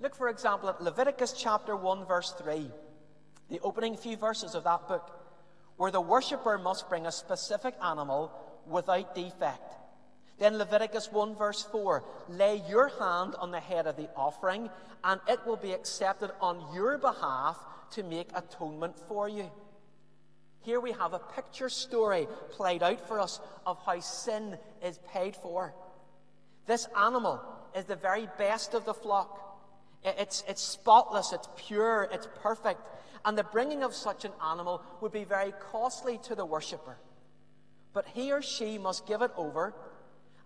Look, 0.00 0.14
for 0.14 0.30
example, 0.30 0.70
at 0.70 0.82
Leviticus 0.82 1.34
chapter 1.36 1.76
1, 1.76 2.06
verse 2.06 2.34
3, 2.38 2.70
the 3.50 3.60
opening 3.60 3.96
few 3.96 4.16
verses 4.16 4.54
of 4.54 4.64
that 4.64 4.88
book, 4.88 5.10
where 5.76 5.90
the 5.90 6.00
worshipper 6.00 6.56
must 6.56 6.88
bring 6.88 7.06
a 7.06 7.12
specific 7.12 7.74
animal 7.82 8.32
without 8.66 9.14
defect. 9.14 9.74
Then 10.38 10.58
Leviticus 10.58 11.12
1, 11.12 11.36
verse 11.36 11.62
4 11.62 12.02
lay 12.28 12.62
your 12.68 12.88
hand 12.88 13.34
on 13.38 13.50
the 13.50 13.60
head 13.60 13.86
of 13.86 13.96
the 13.96 14.08
offering, 14.16 14.68
and 15.04 15.20
it 15.28 15.46
will 15.46 15.56
be 15.56 15.72
accepted 15.72 16.30
on 16.40 16.74
your 16.74 16.98
behalf 16.98 17.56
to 17.92 18.02
make 18.02 18.28
atonement 18.34 18.98
for 19.08 19.28
you. 19.28 19.50
Here 20.62 20.80
we 20.80 20.92
have 20.92 21.12
a 21.12 21.18
picture 21.18 21.68
story 21.68 22.26
played 22.50 22.82
out 22.82 23.06
for 23.06 23.20
us 23.20 23.38
of 23.66 23.78
how 23.84 24.00
sin 24.00 24.56
is 24.82 24.98
paid 25.12 25.36
for. 25.36 25.74
This 26.66 26.88
animal 26.96 27.40
is 27.76 27.84
the 27.84 27.96
very 27.96 28.28
best 28.38 28.74
of 28.74 28.84
the 28.86 28.94
flock. 28.94 29.40
It's, 30.02 30.42
it's 30.48 30.62
spotless, 30.62 31.32
it's 31.32 31.48
pure, 31.56 32.08
it's 32.10 32.28
perfect. 32.42 32.80
And 33.24 33.36
the 33.38 33.44
bringing 33.44 33.82
of 33.82 33.94
such 33.94 34.24
an 34.24 34.32
animal 34.44 34.82
would 35.00 35.12
be 35.12 35.24
very 35.24 35.52
costly 35.70 36.18
to 36.24 36.34
the 36.34 36.44
worshipper. 36.44 36.96
But 37.92 38.06
he 38.08 38.32
or 38.32 38.42
she 38.42 38.78
must 38.78 39.06
give 39.06 39.22
it 39.22 39.30
over 39.36 39.74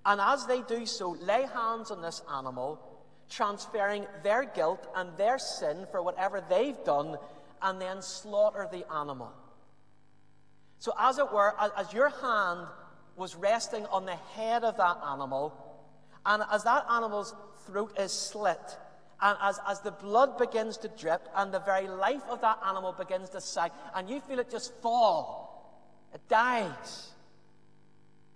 and 0.05 0.21
as 0.21 0.47
they 0.47 0.63
do 0.63 0.87
so, 0.87 1.17
lay 1.21 1.47
hands 1.47 1.91
on 1.91 2.03
this 2.03 2.23
animal, 2.33 2.81
transferring 3.29 4.07
their 4.23 4.45
guilt 4.45 4.87
and 4.95 5.17
their 5.17 5.39
sin 5.39 5.87
for 5.91 6.03
whatever 6.03 6.43
they've 6.49 6.83
done, 6.85 7.17
and 7.63 7.81
then 7.81 8.03
slaughter 8.03 8.69
the 8.71 8.91
animal. 8.93 9.33
So, 10.79 10.93
as 10.99 11.19
it 11.19 11.33
were, 11.33 11.55
as 11.77 11.93
your 11.93 12.09
hand 12.09 12.69
was 13.17 13.35
resting 13.35 13.85
on 13.87 14.07
the 14.07 14.15
head 14.15 14.63
of 14.65 14.77
that 14.77 14.99
animal, 15.05 15.53
and 16.25 16.43
as 16.53 16.65
that 16.65 16.87
animal's 16.91 17.35
throat 17.67 17.99
is 17.99 18.13
slit, 18.13 18.79
and 19.21 19.37
as, 19.43 19.59
as 19.67 19.81
the 19.81 19.91
blood 19.91 20.39
begins 20.39 20.77
to 20.79 20.89
drip, 20.89 21.29
and 21.35 21.53
the 21.53 21.59
very 21.61 21.89
life 21.89 22.23
of 22.31 22.41
that 22.43 22.61
animal 22.65 22.93
begins 22.93 23.31
to 23.31 23.41
sag, 23.41 23.73
and 23.95 24.09
you 24.09 24.21
feel 24.21 24.39
it 24.39 24.51
just 24.51 24.73
fall, 24.75 25.49
it 26.15 26.21
dies. 26.29 27.11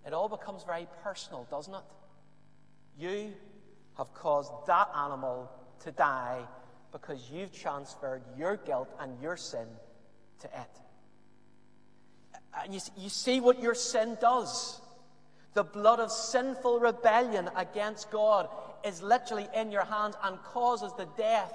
It 0.07 0.13
all 0.13 0.29
becomes 0.29 0.65
very 0.65 0.87
personal, 1.03 1.47
doesn't 1.51 1.75
it? 1.75 1.85
You 2.99 3.33
have 3.97 4.13
caused 4.15 4.53
that 4.67 4.89
animal 4.97 5.51
to 5.85 5.93
die 5.93 6.43
because 6.91 7.31
you've 7.33 7.53
transferred 7.53 8.23
your 8.37 8.57
guilt 8.57 8.89
and 9.01 9.21
your 9.21 9.37
sin 9.37 9.67
to 10.41 10.47
it. 10.47 10.81
And 12.63 12.75
you, 12.75 12.81
you 12.97 13.09
see 13.09 13.41
what 13.41 13.63
your 13.63 13.75
sin 13.75 14.19
does. 14.21 14.81
The 15.55 15.65
blood 15.65 16.01
of 16.01 16.11
sinful 16.11 16.81
rebellion 16.81 17.49
against 17.57 18.11
God 18.11 18.49
is 18.85 19.03
literally 19.03 19.49
in 19.55 19.71
your 19.71 19.85
hands 19.85 20.17
and 20.23 20.39
causes 20.43 20.93
the 20.97 21.09
death 21.17 21.53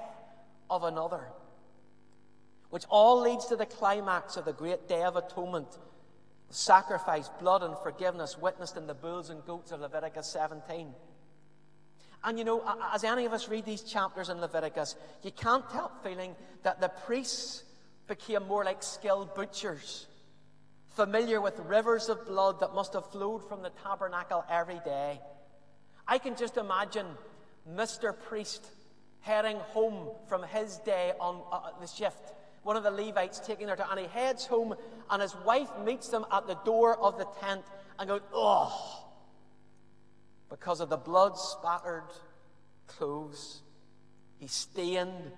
of 0.70 0.84
another. 0.84 1.22
Which 2.70 2.86
all 2.90 3.22
leads 3.22 3.46
to 3.46 3.56
the 3.56 3.66
climax 3.66 4.38
of 4.38 4.46
the 4.46 4.54
great 4.54 4.88
day 4.88 5.04
of 5.04 5.16
atonement 5.16 5.78
sacrifice, 6.50 7.30
blood, 7.40 7.64
and 7.64 7.76
forgiveness 7.84 8.38
witnessed 8.38 8.78
in 8.78 8.88
the 8.88 8.94
bulls 8.94 9.30
and 9.30 9.44
goats 9.46 9.72
of 9.72 9.82
Leviticus 9.82 10.28
17. 10.28 10.94
And 12.24 12.38
you 12.38 12.46
know, 12.46 12.64
as 12.94 13.04
any 13.04 13.26
of 13.26 13.34
us 13.34 13.48
read 13.48 13.66
these 13.66 13.84
chapters 13.84 14.30
in 14.30 14.40
Leviticus, 14.40 14.96
you 15.24 15.32
can't 15.32 15.66
help 15.72 16.04
feeling 16.04 16.36
that 16.64 16.82
the 16.82 16.90
priests 16.90 17.64
became 18.08 18.48
more 18.48 18.64
like 18.64 18.82
skilled 18.82 19.36
butchers, 19.36 20.08
familiar 20.96 21.40
with 21.42 21.60
rivers 21.60 22.10
of 22.10 22.26
blood 22.26 22.60
that 22.62 22.74
must 22.74 22.94
have 22.94 23.10
flowed 23.12 23.48
from 23.48 23.62
the 23.62 23.72
tabernacle 23.84 24.44
every 24.50 24.80
day. 24.84 25.22
I 26.08 26.18
can 26.18 26.36
just 26.36 26.58
imagine 26.58 27.06
Mr. 27.70 28.18
Priest 28.18 28.66
heading 29.20 29.58
home 29.58 30.10
from 30.28 30.44
his 30.44 30.78
day 30.78 31.12
on 31.20 31.42
uh, 31.52 31.72
the 31.82 31.88
shift 31.88 32.34
one 32.68 32.76
of 32.76 32.84
the 32.84 32.92
Levites 32.92 33.40
taking 33.40 33.70
her 33.70 33.78
to, 33.78 33.92
and 33.92 33.98
he 33.98 34.08
heads 34.08 34.46
home, 34.46 34.76
and 35.10 35.22
his 35.22 35.34
wife 35.46 35.70
meets 35.86 36.10
them 36.10 36.26
at 36.34 36.48
the 36.48 36.56
door 36.66 37.00
of 37.00 37.18
the 37.18 37.26
tent 37.40 37.64
and 37.98 38.10
goes, 38.10 38.20
Oh, 38.34 39.06
because 40.50 40.82
of 40.82 40.90
the 40.90 40.98
blood 40.98 41.38
spattered 41.38 42.10
clothes, 42.86 43.62
he's 44.38 44.52
stained. 44.52 45.32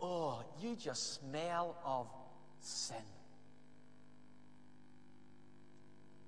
Oh, 0.00 0.44
you 0.60 0.76
just 0.76 1.14
smell 1.14 1.76
of 1.84 2.06
sin. 2.60 2.96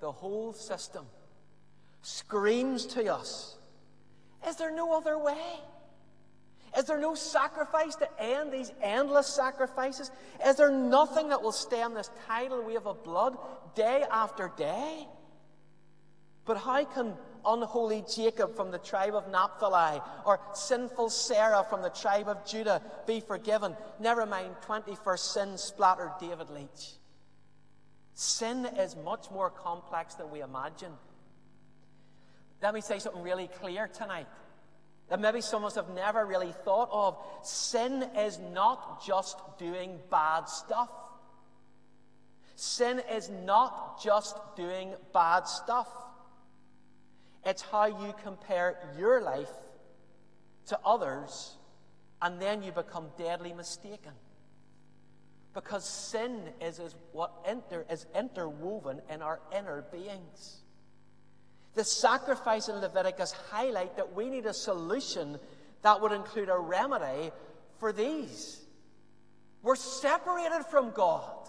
The 0.00 0.10
whole 0.10 0.52
system 0.52 1.06
screams 2.02 2.86
to 2.86 3.14
us 3.14 3.56
Is 4.48 4.56
there 4.56 4.72
no 4.72 4.96
other 4.96 5.16
way? 5.16 5.60
Is 6.82 6.88
there 6.88 6.98
no 6.98 7.14
sacrifice 7.14 7.94
to 7.94 8.08
end 8.20 8.52
these 8.52 8.72
endless 8.82 9.28
sacrifices? 9.28 10.10
Is 10.44 10.56
there 10.56 10.72
nothing 10.72 11.28
that 11.28 11.40
will 11.40 11.52
stem 11.52 11.94
this 11.94 12.10
tidal 12.26 12.60
wave 12.64 12.88
of 12.88 13.04
blood 13.04 13.38
day 13.76 14.02
after 14.10 14.50
day? 14.56 15.06
But 16.44 16.56
how 16.56 16.84
can 16.84 17.14
unholy 17.46 18.04
Jacob 18.12 18.56
from 18.56 18.72
the 18.72 18.78
tribe 18.78 19.14
of 19.14 19.30
Naphtali 19.30 20.00
or 20.26 20.40
sinful 20.54 21.10
Sarah 21.10 21.64
from 21.70 21.82
the 21.82 21.90
tribe 21.90 22.26
of 22.26 22.44
Judah 22.44 22.82
be 23.06 23.20
forgiven? 23.20 23.76
Never 24.00 24.26
mind 24.26 24.56
21st 24.66 25.18
sin 25.34 25.58
splattered 25.58 26.10
David 26.18 26.50
Leach. 26.50 26.94
Sin 28.14 28.66
is 28.66 28.96
much 28.96 29.30
more 29.30 29.50
complex 29.50 30.14
than 30.14 30.32
we 30.32 30.42
imagine. 30.42 30.94
Let 32.60 32.74
me 32.74 32.80
say 32.80 32.98
something 32.98 33.22
really 33.22 33.46
clear 33.46 33.86
tonight 33.86 34.26
that 35.12 35.20
maybe 35.20 35.42
some 35.42 35.62
of 35.62 35.66
us 35.66 35.74
have 35.74 35.90
never 35.90 36.24
really 36.24 36.54
thought 36.64 36.88
of. 36.90 37.18
Sin 37.46 38.02
is 38.16 38.38
not 38.54 39.04
just 39.04 39.36
doing 39.58 39.98
bad 40.10 40.48
stuff. 40.48 40.88
Sin 42.54 43.02
is 43.12 43.28
not 43.28 44.02
just 44.02 44.34
doing 44.56 44.94
bad 45.12 45.46
stuff. 45.46 45.88
It's 47.44 47.60
how 47.60 47.84
you 47.84 48.14
compare 48.24 48.78
your 48.98 49.20
life 49.20 49.52
to 50.68 50.78
others, 50.82 51.58
and 52.22 52.40
then 52.40 52.62
you 52.62 52.72
become 52.72 53.08
deadly 53.18 53.52
mistaken. 53.52 54.12
Because 55.52 55.84
sin 55.84 56.40
is, 56.58 56.78
is 56.78 56.94
what 57.12 57.34
inter, 57.46 57.84
is 57.90 58.06
interwoven 58.18 59.02
in 59.10 59.20
our 59.20 59.40
inner 59.54 59.84
beings. 59.92 60.61
The 61.74 61.84
sacrifice 61.84 62.68
in 62.68 62.76
Leviticus 62.76 63.32
highlight 63.50 63.96
that 63.96 64.14
we 64.14 64.28
need 64.28 64.46
a 64.46 64.52
solution 64.52 65.38
that 65.82 66.00
would 66.00 66.12
include 66.12 66.48
a 66.48 66.58
remedy 66.58 67.30
for 67.78 67.92
these. 67.92 68.60
We're 69.62 69.76
separated 69.76 70.64
from 70.70 70.90
God. 70.90 71.48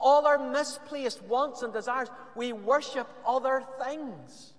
All 0.00 0.26
our 0.26 0.38
misplaced 0.38 1.22
wants 1.22 1.62
and 1.62 1.72
desires, 1.72 2.08
we 2.34 2.52
worship 2.52 3.08
other 3.26 3.62
things. 3.84 4.52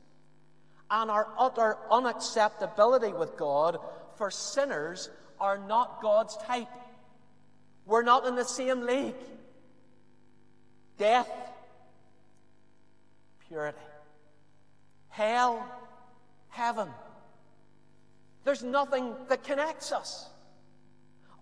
And 0.92 1.12
our 1.12 1.28
utter 1.38 1.78
unacceptability 1.92 3.18
with 3.18 3.38
God 3.38 3.78
for 4.16 4.32
sinners 4.32 5.10
are 5.40 5.58
not 5.58 6.02
God's 6.02 6.36
type. 6.38 6.68
We're 7.86 8.04
not 8.04 8.26
in 8.26 8.36
the 8.36 8.46
same 8.46 8.82
league. 8.82 9.16
Death, 10.98 11.30
purity 13.48 13.89
hell, 15.20 15.66
heaven. 16.48 16.88
There's 18.46 18.64
nothing 18.64 19.14
that 19.28 19.44
connects 19.44 19.92
us. 19.92 20.30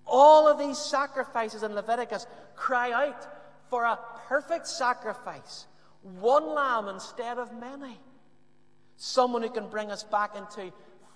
All 0.07 0.47
of 0.47 0.57
these 0.57 0.79
sacrifices 0.79 1.61
in 1.61 1.75
Leviticus 1.75 2.25
cry 2.55 2.91
out 2.91 3.27
for 3.69 3.83
a 3.83 3.99
perfect 4.27 4.67
sacrifice, 4.67 5.67
one 6.01 6.55
lamb 6.55 6.87
instead 6.87 7.37
of 7.37 7.53
many. 7.59 7.99
Someone 8.95 9.43
who 9.43 9.49
can 9.51 9.69
bring 9.69 9.91
us 9.91 10.03
back 10.03 10.35
into 10.35 10.71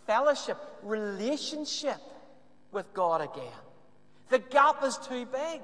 fellowship, 0.05 0.57
relationship 0.83 1.97
with 2.71 2.93
God 2.93 3.21
again. 3.21 3.61
The 4.29 4.37
gap 4.37 4.83
is 4.83 4.97
too 4.97 5.25
big. 5.25 5.61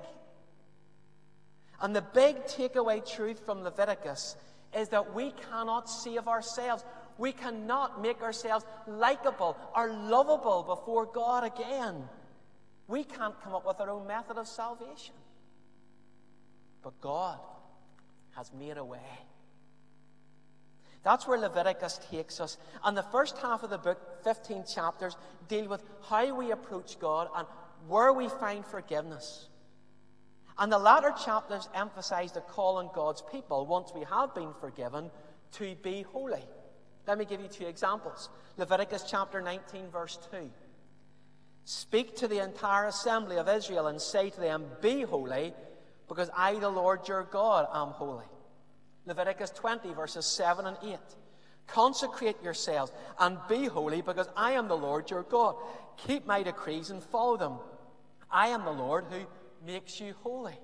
And 1.80 1.96
the 1.96 2.02
big 2.02 2.46
takeaway 2.46 3.08
truth 3.08 3.46
from 3.46 3.62
Leviticus 3.62 4.36
is 4.78 4.90
that 4.90 5.14
we 5.14 5.32
cannot 5.50 5.90
save 5.90 6.28
ourselves. 6.28 6.84
We 7.18 7.32
cannot 7.32 8.02
make 8.02 8.22
ourselves 8.22 8.66
likable 8.88 9.58
or 9.76 9.92
lovable 9.92 10.64
before 10.64 11.06
God 11.06 11.44
again. 11.44 12.08
We 12.88 13.04
can't 13.04 13.40
come 13.42 13.56
up 13.56 13.66
with 13.66 13.82
our 13.82 13.90
own 13.90 14.08
method 14.08 14.38
of 14.38 14.48
salvation. 14.48 15.16
But 16.84 17.02
God 17.02 17.40
has 18.36 18.52
made 18.54 18.78
a 18.78 18.86
way. 18.86 19.00
That's 21.04 21.28
where 21.28 21.40
Leviticus 21.40 22.00
takes 22.12 22.40
us. 22.40 22.58
And 22.84 22.96
the 22.96 23.04
first 23.04 23.38
half 23.40 23.64
of 23.64 23.70
the 23.70 23.78
book, 23.78 24.24
15 24.24 24.66
chapters, 24.74 25.16
deal 25.48 25.68
with 25.68 25.84
how 26.08 26.36
we 26.36 26.52
approach 26.52 27.00
God 27.00 27.30
and 27.36 27.48
where 27.88 28.14
we 28.14 28.28
find 28.28 28.66
forgiveness. 28.66 29.48
And 30.60 30.72
the 30.72 30.80
latter 30.80 31.14
chapters 31.24 31.70
emphasize 31.76 32.32
the 32.32 32.42
call 32.42 32.78
on 32.78 32.90
God's 32.94 33.24
people, 33.32 33.66
once 33.66 33.92
we 33.94 34.04
have 34.06 34.34
been 34.34 34.54
forgiven, 34.60 35.12
to 35.54 35.76
be 35.84 36.02
holy. 36.02 36.44
Let 37.08 37.18
me 37.18 37.26
give 37.26 37.42
you 37.42 37.48
two 37.48 37.66
examples. 37.66 38.30
Leviticus 38.58 39.06
chapter 39.08 39.42
19, 39.42 39.90
verse 39.92 40.18
2. 40.32 40.50
Speak 41.64 42.16
to 42.18 42.28
the 42.28 42.44
entire 42.44 42.88
assembly 42.88 43.38
of 43.38 43.48
Israel 43.48 43.88
and 43.88 44.02
say 44.02 44.30
to 44.30 44.40
them, 44.40 44.66
Be 44.82 45.02
holy, 45.04 45.54
because 46.08 46.30
I, 46.36 46.56
the 46.56 46.70
Lord 46.70 47.08
your 47.08 47.24
God, 47.24 47.68
am 47.74 47.90
holy. 47.90 48.26
Leviticus 49.06 49.52
20, 49.52 49.94
verses 49.94 50.26
7 50.26 50.66
and 50.66 50.78
8. 50.84 50.98
Consecrate 51.68 52.42
yourselves 52.42 52.92
and 53.20 53.38
be 53.48 53.66
holy, 53.66 54.02
because 54.02 54.30
I 54.36 54.54
am 54.54 54.68
the 54.68 54.78
Lord 54.78 55.12
your 55.12 55.24
God. 55.24 55.56
Keep 55.98 56.26
my 56.26 56.42
decrees 56.42 56.90
and 56.90 57.04
follow 57.04 57.38
them. 57.38 57.54
I 58.32 58.48
am 58.50 58.66
the 58.66 58.72
Lord 58.72 59.06
who 59.10 59.26
makes 59.66 60.00
you 60.00 60.14
holy. 60.24 60.58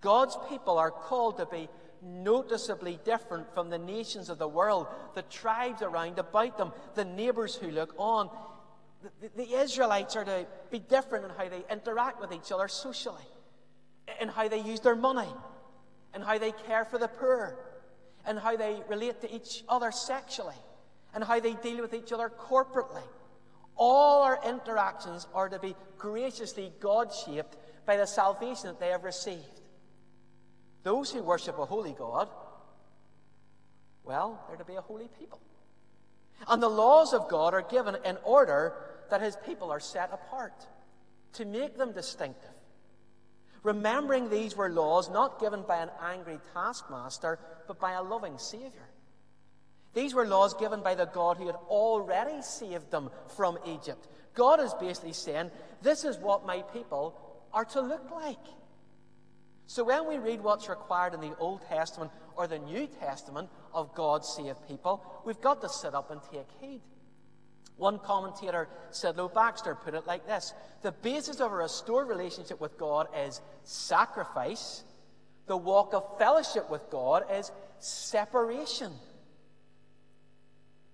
God's 0.00 0.36
people 0.48 0.78
are 0.78 0.90
called 0.90 1.38
to 1.38 1.46
be 1.46 1.68
noticeably 2.02 2.98
different 3.04 3.52
from 3.54 3.70
the 3.70 3.78
nations 3.78 4.28
of 4.28 4.38
the 4.38 4.48
world, 4.48 4.86
the 5.14 5.22
tribes 5.22 5.82
around 5.82 6.18
about 6.18 6.58
them, 6.58 6.72
the 6.94 7.04
neighbors 7.04 7.56
who 7.56 7.70
look 7.70 7.94
on. 7.98 8.30
The, 9.20 9.30
the, 9.36 9.54
Israelites 9.60 10.16
are 10.16 10.24
to 10.24 10.46
be 10.70 10.78
different 10.78 11.24
in 11.24 11.30
how 11.30 11.48
they 11.48 11.64
interact 11.70 12.20
with 12.20 12.32
each 12.32 12.52
other 12.52 12.68
socially, 12.68 13.24
in 14.20 14.28
how 14.28 14.48
they 14.48 14.60
use 14.60 14.80
their 14.80 14.96
money, 14.96 15.28
in 16.14 16.22
how 16.22 16.38
they 16.38 16.52
care 16.52 16.84
for 16.84 16.98
the 16.98 17.08
poor, 17.08 17.58
and 18.24 18.38
how 18.38 18.56
they 18.56 18.82
relate 18.88 19.20
to 19.20 19.34
each 19.34 19.64
other 19.68 19.90
sexually, 19.92 20.54
and 21.14 21.22
how 21.24 21.40
they 21.40 21.54
deal 21.54 21.80
with 21.80 21.94
each 21.94 22.12
other 22.12 22.30
corporately. 22.30 23.02
All 23.76 24.22
our 24.22 24.40
interactions 24.46 25.26
are 25.34 25.48
to 25.48 25.58
be 25.58 25.76
graciously 25.98 26.72
God 26.80 27.12
shaped 27.12 27.56
by 27.86 27.96
the 27.96 28.06
salvation 28.06 28.66
that 28.66 28.80
they 28.80 28.88
have 28.88 29.04
received. 29.04 29.60
Those 30.82 31.10
who 31.10 31.22
worship 31.22 31.58
a 31.58 31.64
holy 31.64 31.92
God, 31.92 32.28
well, 34.04 34.44
they're 34.48 34.56
to 34.56 34.64
be 34.64 34.74
a 34.74 34.80
holy 34.80 35.08
people. 35.18 35.40
And 36.48 36.62
the 36.62 36.68
laws 36.68 37.14
of 37.14 37.28
God 37.28 37.54
are 37.54 37.62
given 37.62 37.96
in 38.04 38.18
order 38.24 38.74
that 39.10 39.22
his 39.22 39.36
people 39.46 39.70
are 39.70 39.80
set 39.80 40.12
apart, 40.12 40.66
to 41.34 41.44
make 41.44 41.76
them 41.76 41.92
distinctive. 41.92 42.50
Remembering 43.62 44.30
these 44.30 44.56
were 44.56 44.70
laws 44.70 45.10
not 45.10 45.40
given 45.40 45.62
by 45.62 45.78
an 45.78 45.90
angry 46.00 46.38
taskmaster, 46.54 47.38
but 47.66 47.80
by 47.80 47.92
a 47.92 48.02
loving 48.02 48.38
Saviour. 48.38 48.88
These 49.92 50.14
were 50.14 50.26
laws 50.26 50.54
given 50.54 50.82
by 50.82 50.94
the 50.94 51.06
God 51.06 51.36
who 51.36 51.46
had 51.46 51.56
already 51.68 52.42
saved 52.42 52.90
them 52.90 53.10
from 53.34 53.58
Egypt. 53.66 54.06
God 54.34 54.60
is 54.60 54.74
basically 54.74 55.14
saying, 55.14 55.50
This 55.82 56.04
is 56.04 56.18
what 56.18 56.46
my 56.46 56.62
people 56.62 57.18
are 57.52 57.64
to 57.66 57.80
look 57.80 58.10
like. 58.10 58.38
So 59.66 59.84
when 59.84 60.06
we 60.06 60.18
read 60.18 60.42
what's 60.42 60.68
required 60.68 61.14
in 61.14 61.20
the 61.20 61.36
Old 61.38 61.66
Testament 61.68 62.12
or 62.36 62.46
the 62.46 62.58
New 62.58 62.86
Testament 62.86 63.48
of 63.74 63.94
God's 63.94 64.28
saved 64.28 64.66
people, 64.68 65.04
we've 65.24 65.40
got 65.40 65.60
to 65.62 65.68
sit 65.68 65.94
up 65.94 66.10
and 66.10 66.20
take 66.32 66.46
heed. 66.60 66.80
One 67.76 67.98
commentator, 67.98 68.68
Sidlow 68.90 69.32
Baxter, 69.32 69.74
put 69.74 69.94
it 69.94 70.06
like 70.06 70.26
this 70.26 70.54
The 70.82 70.92
basis 70.92 71.40
of 71.40 71.52
a 71.52 71.56
restored 71.56 72.08
relationship 72.08 72.60
with 72.60 72.78
God 72.78 73.08
is 73.16 73.40
sacrifice, 73.64 74.84
the 75.46 75.56
walk 75.56 75.92
of 75.94 76.18
fellowship 76.18 76.70
with 76.70 76.88
God 76.90 77.24
is 77.30 77.50
separation. 77.78 78.92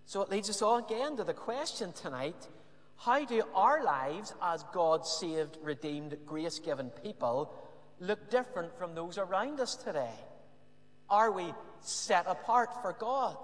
So 0.07 0.23
it 0.23 0.31
leads 0.31 0.51
us 0.51 0.61
all 0.61 0.79
again 0.79 1.17
to 1.17 1.25
the 1.25 1.33
question 1.35 1.93
tonight 1.93 2.49
how 3.05 3.25
do 3.25 3.43
our 3.55 3.83
lives 3.83 4.33
as 4.41 4.63
God 4.73 5.05
saved, 5.05 5.59
redeemed, 5.61 6.17
grace 6.25 6.61
given 6.61 6.91
people 7.03 7.53
look 7.99 8.31
different 8.31 8.79
from 8.79 8.95
those 8.95 9.19
around 9.19 9.59
us 9.59 9.75
today? 9.75 10.15
Are 11.11 11.33
we 11.33 11.53
set 11.81 12.27
apart 12.29 12.71
for 12.81 12.93
God? 12.93 13.37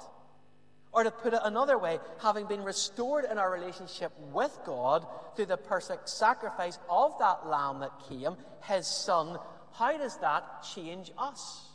Or 0.93 1.03
to 1.03 1.11
put 1.11 1.35
it 1.35 1.41
another 1.43 1.77
way, 1.77 1.99
having 2.23 2.47
been 2.47 2.63
restored 2.63 3.25
in 3.29 3.37
our 3.37 3.51
relationship 3.51 4.13
with 4.33 4.57
God 4.65 5.05
through 5.35 5.47
the 5.47 5.57
perfect 5.57 6.09
sacrifice 6.09 6.79
of 6.89 7.19
that 7.19 7.49
lamb 7.49 7.81
that 7.81 7.91
came, 8.09 8.37
his 8.63 8.87
son, 8.87 9.39
how 9.73 9.99
does 9.99 10.19
that 10.19 10.63
change 10.73 11.11
us? 11.19 11.67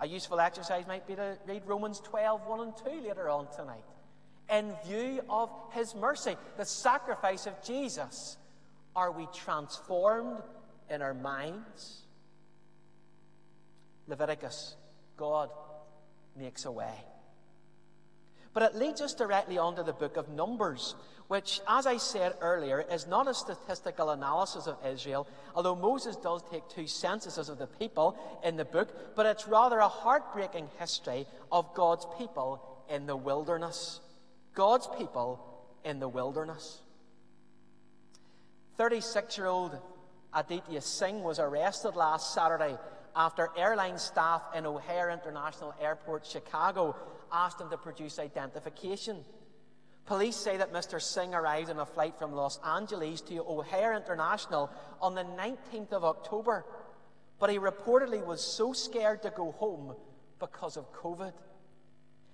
A 0.00 0.06
useful 0.08 0.40
exercise 0.40 0.84
might 0.88 1.06
be 1.06 1.14
to 1.14 1.38
read 1.46 1.62
Romans 1.64 2.00
12, 2.00 2.44
1 2.44 2.60
and 2.60 2.76
2 2.76 3.08
later 3.08 3.28
on 3.28 3.46
tonight 3.54 3.84
in 4.50 4.74
view 4.86 5.20
of 5.28 5.50
his 5.72 5.94
mercy, 5.94 6.36
the 6.56 6.64
sacrifice 6.64 7.46
of 7.46 7.62
Jesus? 7.62 8.36
Are 8.96 9.12
we 9.12 9.26
transformed 9.32 10.42
in 10.88 11.02
our 11.02 11.14
minds? 11.14 12.02
Leviticus, 14.08 14.74
God 15.16 15.50
makes 16.36 16.64
a 16.64 16.72
way. 16.72 16.94
But 18.52 18.64
it 18.64 18.74
leads 18.74 19.00
us 19.00 19.14
directly 19.14 19.58
onto 19.58 19.84
the 19.84 19.92
book 19.92 20.16
of 20.16 20.28
Numbers, 20.28 20.96
which, 21.28 21.60
as 21.68 21.86
I 21.86 21.98
said 21.98 22.34
earlier, 22.40 22.84
is 22.90 23.06
not 23.06 23.28
a 23.28 23.34
statistical 23.34 24.10
analysis 24.10 24.66
of 24.66 24.76
Israel, 24.84 25.28
although 25.54 25.76
Moses 25.76 26.16
does 26.16 26.42
take 26.50 26.68
two 26.68 26.88
censuses 26.88 27.48
of 27.48 27.58
the 27.58 27.68
people 27.68 28.18
in 28.42 28.56
the 28.56 28.64
book, 28.64 29.14
but 29.14 29.26
it's 29.26 29.46
rather 29.46 29.78
a 29.78 29.86
heartbreaking 29.86 30.68
history 30.80 31.26
of 31.52 31.72
God's 31.74 32.04
people 32.18 32.84
in 32.88 33.06
the 33.06 33.16
wilderness. 33.16 34.00
God's 34.54 34.88
people 34.98 35.40
in 35.84 36.00
the 36.00 36.08
wilderness. 36.08 36.80
36 38.76 39.36
year 39.36 39.46
old 39.46 39.78
Aditya 40.32 40.80
Singh 40.80 41.22
was 41.22 41.38
arrested 41.38 41.96
last 41.96 42.32
Saturday 42.34 42.76
after 43.14 43.50
airline 43.56 43.98
staff 43.98 44.42
in 44.54 44.66
O'Hare 44.66 45.10
International 45.10 45.74
Airport, 45.80 46.24
Chicago, 46.24 46.96
asked 47.32 47.60
him 47.60 47.70
to 47.70 47.76
produce 47.76 48.18
identification. 48.18 49.24
Police 50.06 50.36
say 50.36 50.56
that 50.56 50.72
Mr. 50.72 51.00
Singh 51.00 51.34
arrived 51.34 51.70
on 51.70 51.78
a 51.78 51.86
flight 51.86 52.18
from 52.18 52.32
Los 52.32 52.58
Angeles 52.64 53.20
to 53.22 53.38
O'Hare 53.40 53.94
International 53.94 54.70
on 55.00 55.14
the 55.14 55.24
19th 55.24 55.92
of 55.92 56.04
October, 56.04 56.64
but 57.38 57.50
he 57.50 57.58
reportedly 57.58 58.24
was 58.24 58.40
so 58.40 58.72
scared 58.72 59.22
to 59.22 59.30
go 59.30 59.52
home 59.52 59.94
because 60.38 60.76
of 60.76 60.92
COVID. 60.92 61.32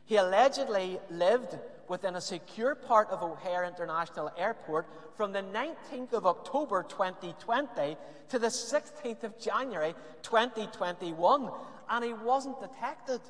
He 0.05 0.16
allegedly 0.16 1.00
lived 1.11 1.59
within 1.88 2.16
a 2.16 2.20
secure 2.20 2.75
part 2.75 3.11
of 3.11 3.22
O'Hare 3.22 3.64
International 3.64 4.31
Airport 4.37 4.87
from 5.16 5.33
the 5.33 5.42
19th 5.42 6.12
of 6.12 6.27
October 6.27 6.85
2020 6.88 7.96
to 8.29 8.38
the 8.38 8.49
16th 8.49 9.25
of 9.25 9.38
January 9.38 9.94
2021, 10.22 11.51
and 11.90 12.05
he 12.05 12.12
wasn't 12.12 12.61
detected. 12.61 13.20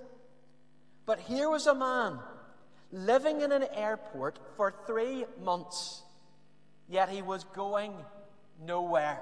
But 1.04 1.20
here 1.20 1.48
was 1.48 1.66
a 1.66 1.74
man 1.74 2.18
living 2.92 3.40
in 3.40 3.52
an 3.52 3.64
airport 3.74 4.38
for 4.56 4.74
three 4.86 5.24
months, 5.42 6.02
yet 6.88 7.08
he 7.08 7.22
was 7.22 7.44
going 7.44 7.94
nowhere. 8.64 9.20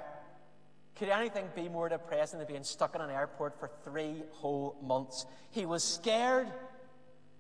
Could 0.97 1.09
anything 1.09 1.47
be 1.57 1.69
more 1.69 1.89
depressing 1.89 2.39
than 2.39 2.47
being 2.47 2.63
stuck 2.63 2.95
in 2.95 3.01
an 3.01 3.11
airport 3.11 3.59
for 3.59 3.69
three 3.83 4.23
whole 4.31 4.77
months? 4.83 5.27
He 5.51 5.67
was 5.67 5.83
scared 5.83 6.47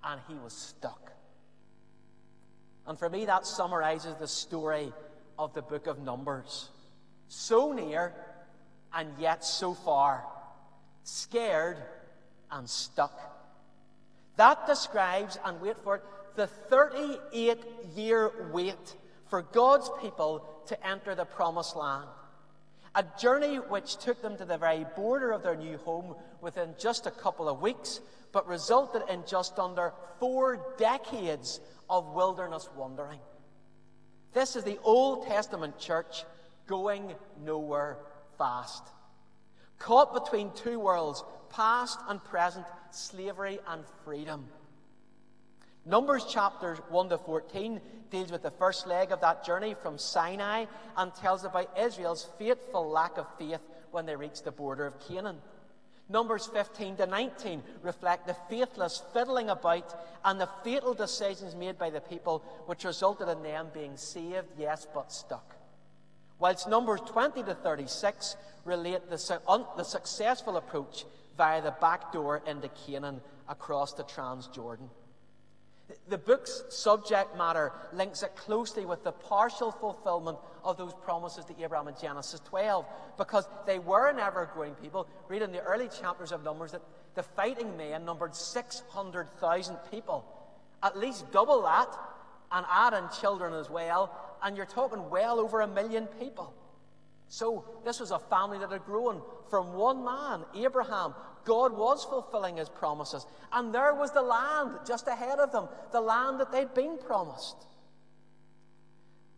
and 0.02 0.20
he 0.28 0.34
was 0.34 0.52
stuck. 0.52 1.13
And 2.86 2.98
for 2.98 3.08
me, 3.08 3.24
that 3.26 3.46
summarizes 3.46 4.14
the 4.16 4.28
story 4.28 4.92
of 5.38 5.54
the 5.54 5.62
book 5.62 5.86
of 5.86 5.98
Numbers. 6.00 6.68
So 7.28 7.72
near 7.72 8.14
and 8.92 9.08
yet 9.18 9.44
so 9.44 9.74
far, 9.74 10.24
scared 11.02 11.78
and 12.50 12.68
stuck. 12.68 13.18
That 14.36 14.66
describes, 14.66 15.38
and 15.44 15.60
wait 15.60 15.76
for 15.82 15.96
it, 15.96 16.02
the 16.36 16.46
38 16.46 17.58
year 17.94 18.30
wait 18.52 18.96
for 19.28 19.42
God's 19.42 19.90
people 20.00 20.44
to 20.66 20.86
enter 20.86 21.14
the 21.14 21.24
promised 21.24 21.76
land. 21.76 22.08
A 22.94 23.04
journey 23.18 23.56
which 23.56 23.96
took 23.96 24.22
them 24.22 24.36
to 24.36 24.44
the 24.44 24.58
very 24.58 24.86
border 24.96 25.32
of 25.32 25.42
their 25.42 25.56
new 25.56 25.78
home 25.78 26.14
within 26.40 26.74
just 26.78 27.06
a 27.06 27.10
couple 27.10 27.48
of 27.48 27.60
weeks, 27.60 28.00
but 28.34 28.48
resulted 28.48 29.02
in 29.08 29.22
just 29.26 29.58
under 29.60 29.92
four 30.18 30.74
decades 30.76 31.60
of 31.88 32.12
wilderness 32.12 32.68
wandering. 32.76 33.20
This 34.32 34.56
is 34.56 34.64
the 34.64 34.78
Old 34.82 35.26
Testament 35.28 35.78
church 35.78 36.24
going 36.66 37.14
nowhere 37.44 37.98
fast. 38.36 38.82
caught 39.78 40.12
between 40.12 40.50
two 40.52 40.80
worlds, 40.80 41.22
past 41.50 42.00
and 42.08 42.22
present, 42.24 42.66
slavery 42.90 43.60
and 43.68 43.84
freedom. 44.04 44.48
Numbers 45.86 46.24
chapters 46.24 46.78
1 46.88 47.10
to 47.10 47.18
14 47.18 47.80
deals 48.10 48.32
with 48.32 48.42
the 48.42 48.50
first 48.50 48.86
leg 48.86 49.12
of 49.12 49.20
that 49.20 49.44
journey 49.44 49.74
from 49.74 49.98
Sinai 49.98 50.64
and 50.96 51.14
tells 51.14 51.44
about 51.44 51.78
Israel's 51.78 52.28
fateful 52.38 52.88
lack 52.88 53.18
of 53.18 53.26
faith 53.38 53.60
when 53.90 54.06
they 54.06 54.16
reached 54.16 54.44
the 54.44 54.50
border 54.50 54.86
of 54.86 54.98
Canaan. 55.06 55.36
Numbers 56.08 56.46
15 56.46 56.96
to 56.96 57.06
19 57.06 57.62
reflect 57.82 58.26
the 58.26 58.36
faithless 58.50 59.02
fiddling 59.14 59.48
about 59.48 59.98
and 60.24 60.38
the 60.38 60.48
fatal 60.62 60.92
decisions 60.92 61.54
made 61.54 61.78
by 61.78 61.88
the 61.88 62.00
people, 62.00 62.44
which 62.66 62.84
resulted 62.84 63.28
in 63.28 63.42
them 63.42 63.68
being 63.72 63.96
saved, 63.96 64.48
yes, 64.58 64.86
but 64.92 65.10
stuck. 65.10 65.56
Whilst 66.38 66.68
Numbers 66.68 67.00
20 67.06 67.42
to 67.44 67.54
36 67.54 68.36
relate 68.64 69.08
the, 69.08 69.40
un, 69.48 69.64
the 69.76 69.84
successful 69.84 70.58
approach 70.58 71.06
via 71.38 71.62
the 71.62 71.74
back 71.80 72.12
door 72.12 72.42
into 72.46 72.68
Canaan 72.68 73.20
across 73.48 73.94
the 73.94 74.04
Transjordan. 74.04 74.88
The 76.08 76.18
book's 76.18 76.62
subject 76.70 77.36
matter 77.36 77.72
links 77.92 78.22
it 78.22 78.34
closely 78.36 78.86
with 78.86 79.04
the 79.04 79.12
partial 79.12 79.70
fulfillment 79.70 80.38
of 80.62 80.76
those 80.76 80.94
promises 80.94 81.44
to 81.46 81.62
Abraham 81.62 81.88
in 81.88 81.94
Genesis 82.00 82.40
12, 82.48 82.86
because 83.18 83.46
they 83.66 83.78
were 83.78 84.08
an 84.08 84.18
ever 84.18 84.48
growing 84.54 84.74
people. 84.76 85.06
Read 85.28 85.42
in 85.42 85.52
the 85.52 85.60
early 85.62 85.88
chapters 85.88 86.32
of 86.32 86.42
Numbers 86.42 86.72
that 86.72 86.82
the 87.14 87.22
fighting 87.22 87.76
men 87.76 88.04
numbered 88.04 88.34
600,000 88.34 89.76
people, 89.90 90.24
at 90.82 90.96
least 90.96 91.30
double 91.32 91.62
that, 91.62 91.88
and 92.50 92.64
add 92.70 92.94
in 92.94 93.04
children 93.20 93.52
as 93.52 93.68
well, 93.68 94.10
and 94.42 94.56
you're 94.56 94.66
talking 94.66 95.10
well 95.10 95.38
over 95.38 95.60
a 95.60 95.66
million 95.66 96.06
people. 96.18 96.54
So, 97.28 97.64
this 97.84 98.00
was 98.00 98.10
a 98.10 98.18
family 98.18 98.58
that 98.58 98.70
had 98.70 98.84
grown 98.84 99.20
from 99.50 99.74
one 99.74 100.04
man, 100.04 100.44
Abraham. 100.54 101.14
God 101.44 101.76
was 101.76 102.04
fulfilling 102.04 102.56
his 102.56 102.68
promises. 102.68 103.26
And 103.52 103.74
there 103.74 103.94
was 103.94 104.12
the 104.12 104.22
land 104.22 104.78
just 104.86 105.06
ahead 105.08 105.38
of 105.38 105.52
them, 105.52 105.68
the 105.92 106.00
land 106.00 106.40
that 106.40 106.52
they'd 106.52 106.74
been 106.74 106.98
promised. 106.98 107.56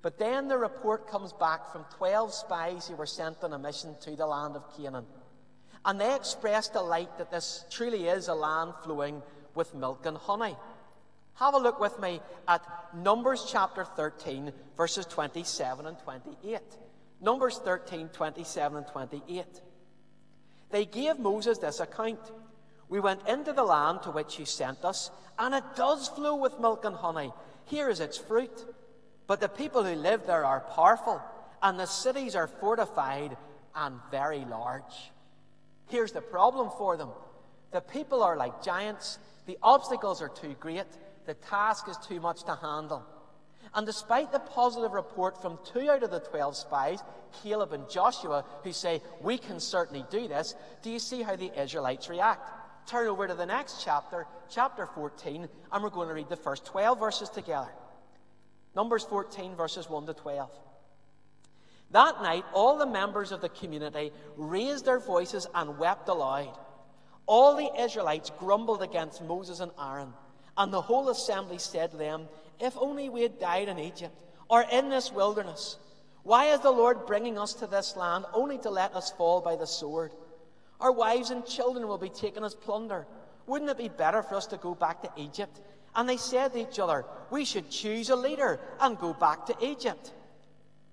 But 0.02 0.18
then 0.18 0.48
the 0.48 0.56
report 0.56 1.08
comes 1.08 1.32
back 1.32 1.72
from 1.72 1.84
12 1.96 2.32
spies 2.32 2.86
who 2.86 2.94
were 2.94 3.06
sent 3.06 3.42
on 3.42 3.52
a 3.52 3.58
mission 3.58 3.96
to 4.02 4.14
the 4.14 4.26
land 4.26 4.54
of 4.54 4.62
Canaan. 4.76 5.06
And 5.84 6.00
they 6.00 6.14
expressed 6.14 6.72
delight 6.72 7.18
that 7.18 7.30
this 7.30 7.64
truly 7.70 8.06
is 8.06 8.28
a 8.28 8.34
land 8.34 8.72
flowing 8.84 9.22
with 9.54 9.74
milk 9.74 10.06
and 10.06 10.16
honey. 10.16 10.56
Have 11.34 11.54
a 11.54 11.58
look 11.58 11.80
with 11.80 11.98
me 12.00 12.20
at 12.48 12.62
Numbers 12.94 13.46
chapter 13.50 13.84
13, 13.84 14.52
verses 14.76 15.06
27 15.06 15.86
and 15.86 15.98
28. 15.98 16.60
Numbers 17.20 17.58
13, 17.58 18.08
27 18.08 18.78
and 18.78 18.86
28. 18.86 19.60
They 20.70 20.84
gave 20.84 21.18
Moses 21.18 21.58
this 21.58 21.80
account 21.80 22.20
We 22.88 23.00
went 23.00 23.26
into 23.28 23.52
the 23.52 23.64
land 23.64 24.02
to 24.02 24.10
which 24.10 24.38
you 24.38 24.46
sent 24.46 24.84
us, 24.84 25.10
and 25.38 25.54
it 25.54 25.64
does 25.74 26.08
flow 26.08 26.36
with 26.36 26.60
milk 26.60 26.84
and 26.84 26.94
honey. 26.94 27.32
Here 27.64 27.88
is 27.88 28.00
its 28.00 28.16
fruit. 28.16 28.64
But 29.26 29.40
the 29.40 29.48
people 29.48 29.82
who 29.82 29.94
live 29.94 30.26
there 30.26 30.44
are 30.44 30.60
powerful, 30.60 31.20
and 31.62 31.78
the 31.78 31.86
cities 31.86 32.36
are 32.36 32.46
fortified 32.46 33.36
and 33.74 33.98
very 34.10 34.44
large. 34.44 35.10
Here's 35.88 36.12
the 36.12 36.20
problem 36.20 36.70
for 36.78 36.96
them 36.96 37.10
the 37.72 37.80
people 37.80 38.22
are 38.22 38.36
like 38.36 38.62
giants, 38.62 39.18
the 39.46 39.58
obstacles 39.62 40.22
are 40.22 40.28
too 40.28 40.54
great, 40.60 40.86
the 41.26 41.34
task 41.34 41.88
is 41.88 41.96
too 41.98 42.20
much 42.20 42.44
to 42.44 42.54
handle. 42.54 43.04
And 43.74 43.86
despite 43.86 44.32
the 44.32 44.38
positive 44.38 44.92
report 44.92 45.40
from 45.40 45.58
two 45.64 45.90
out 45.90 46.02
of 46.02 46.10
the 46.10 46.20
12 46.20 46.56
spies, 46.56 47.00
Caleb 47.42 47.72
and 47.72 47.88
Joshua, 47.90 48.44
who 48.62 48.72
say, 48.72 49.02
We 49.20 49.38
can 49.38 49.60
certainly 49.60 50.04
do 50.10 50.28
this, 50.28 50.54
do 50.82 50.90
you 50.90 50.98
see 50.98 51.22
how 51.22 51.36
the 51.36 51.52
Israelites 51.60 52.08
react? 52.08 52.50
Turn 52.86 53.08
over 53.08 53.26
to 53.26 53.34
the 53.34 53.46
next 53.46 53.82
chapter, 53.82 54.26
chapter 54.48 54.86
14, 54.86 55.48
and 55.72 55.82
we're 55.82 55.90
going 55.90 56.08
to 56.08 56.14
read 56.14 56.28
the 56.28 56.36
first 56.36 56.64
12 56.66 56.98
verses 56.98 57.28
together. 57.28 57.68
Numbers 58.76 59.04
14, 59.04 59.56
verses 59.56 59.90
1 59.90 60.06
to 60.06 60.14
12. 60.14 60.50
That 61.90 62.22
night, 62.22 62.44
all 62.52 62.78
the 62.78 62.86
members 62.86 63.32
of 63.32 63.40
the 63.40 63.48
community 63.48 64.12
raised 64.36 64.84
their 64.84 64.98
voices 64.98 65.46
and 65.54 65.78
wept 65.78 66.08
aloud. 66.08 66.56
All 67.26 67.56
the 67.56 67.70
Israelites 67.80 68.30
grumbled 68.38 68.82
against 68.82 69.22
Moses 69.22 69.60
and 69.60 69.72
Aaron, 69.80 70.12
and 70.56 70.72
the 70.72 70.80
whole 70.80 71.08
assembly 71.10 71.58
said 71.58 71.90
to 71.90 71.96
them, 71.96 72.28
if 72.60 72.76
only 72.76 73.08
we 73.08 73.22
had 73.22 73.38
died 73.38 73.68
in 73.68 73.78
Egypt 73.78 74.14
or 74.48 74.64
in 74.70 74.88
this 74.88 75.12
wilderness. 75.12 75.76
Why 76.22 76.46
is 76.46 76.60
the 76.60 76.70
Lord 76.70 77.06
bringing 77.06 77.38
us 77.38 77.52
to 77.54 77.66
this 77.66 77.96
land 77.96 78.24
only 78.32 78.58
to 78.58 78.70
let 78.70 78.94
us 78.94 79.12
fall 79.12 79.40
by 79.40 79.56
the 79.56 79.66
sword? 79.66 80.12
Our 80.80 80.92
wives 80.92 81.30
and 81.30 81.46
children 81.46 81.86
will 81.86 81.98
be 81.98 82.08
taken 82.08 82.44
as 82.44 82.54
plunder. 82.54 83.06
Wouldn't 83.46 83.70
it 83.70 83.78
be 83.78 83.88
better 83.88 84.22
for 84.22 84.34
us 84.34 84.46
to 84.46 84.56
go 84.56 84.74
back 84.74 85.02
to 85.02 85.10
Egypt? 85.16 85.60
And 85.94 86.08
they 86.08 86.16
said 86.16 86.52
to 86.52 86.60
each 86.60 86.78
other, 86.78 87.04
We 87.30 87.44
should 87.44 87.70
choose 87.70 88.10
a 88.10 88.16
leader 88.16 88.60
and 88.80 88.98
go 88.98 89.14
back 89.14 89.46
to 89.46 89.56
Egypt. 89.62 90.12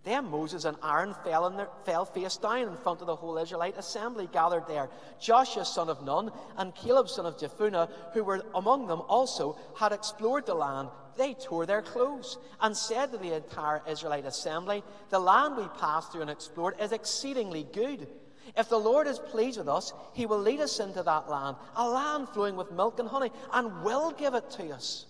Then 0.04 0.26
Moses 0.26 0.66
and 0.66 0.78
Aaron 0.84 1.16
fell, 1.24 1.50
their, 1.50 1.70
fell 1.86 2.06
face 2.06 2.36
down 2.38 2.68
in 2.68 2.78
front 2.78 3.02
of 3.02 3.08
the 3.08 3.16
whole 3.16 3.38
Israelite 3.38 3.78
assembly 3.78 4.28
gathered 4.32 4.68
there. 4.68 4.90
Joshua, 5.20 5.64
son 5.64 5.90
of 5.90 6.04
Nun, 6.04 6.32
and 6.58 6.76
Caleb, 6.76 7.08
son 7.08 7.26
of 7.26 7.38
Jephunneh, 7.38 7.90
who 8.14 8.24
were 8.24 8.44
among 8.54 8.88
them 8.88 9.02
also, 9.08 9.58
had 9.78 9.94
explored 9.94 10.46
the 10.46 10.54
land. 10.54 10.90
They 11.18 11.34
tore 11.34 11.66
their 11.66 11.82
clothes 11.82 12.38
and 12.62 12.76
said 12.76 13.12
to 13.12 13.18
the 13.18 13.36
entire 13.36 13.82
Israelite 13.88 14.26
assembly, 14.26 14.84
The 15.10 15.20
land 15.20 15.58
we 15.58 15.68
passed 15.80 16.12
through 16.12 16.22
and 16.22 16.30
explored 16.30 16.76
is 16.80 16.92
exceedingly 16.92 17.68
good. 17.72 18.08
If 18.56 18.70
the 18.70 18.80
Lord 18.80 19.08
is 19.08 19.20
pleased 19.20 19.58
with 19.58 19.70
us, 19.70 19.94
he 20.14 20.26
will 20.26 20.40
lead 20.40 20.60
us 20.60 20.80
into 20.80 21.02
that 21.04 21.30
land, 21.30 21.58
a 21.76 21.88
land 21.90 22.30
flowing 22.30 22.56
with 22.56 22.72
milk 22.72 23.00
and 23.00 23.08
honey, 23.08 23.32
and 23.52 23.84
will 23.84 24.12
give 24.12 24.34
it 24.34 24.50
to 24.52 24.70
us. 24.72 25.06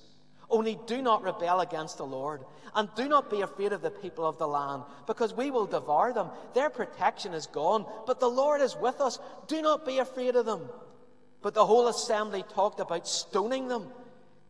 Only 0.50 0.78
do 0.86 1.02
not 1.02 1.24
rebel 1.24 1.62
against 1.62 1.98
the 1.98 2.06
Lord, 2.06 2.46
and 2.76 2.88
do 2.96 3.08
not 3.08 3.30
be 3.30 3.42
afraid 3.42 3.74
of 3.74 3.82
the 3.82 3.89
people 3.89 4.26
of 4.26 4.38
the 4.38 4.48
land, 4.48 4.84
because 5.08 5.34
we 5.34 5.52
will 5.52 5.66
devour 5.66 6.13
them. 6.13 6.30
Their 6.54 6.70
protection 6.70 7.34
is 7.34 7.48
gone, 7.48 7.86
but 8.06 8.20
the 8.20 8.30
Lord 8.30 8.62
is 8.62 8.76
with 8.76 9.02
us. 9.02 9.20
Do 9.48 9.62
not 9.62 9.86
be 9.86 9.98
afraid 9.98 10.36
of 10.36 10.46
them. 10.46 10.70
But 11.42 11.54
the 11.54 11.66
whole 11.66 11.88
assembly 11.88 12.44
talked 12.54 12.80
about 12.80 13.08
stoning 13.08 13.68
them. 13.68 13.92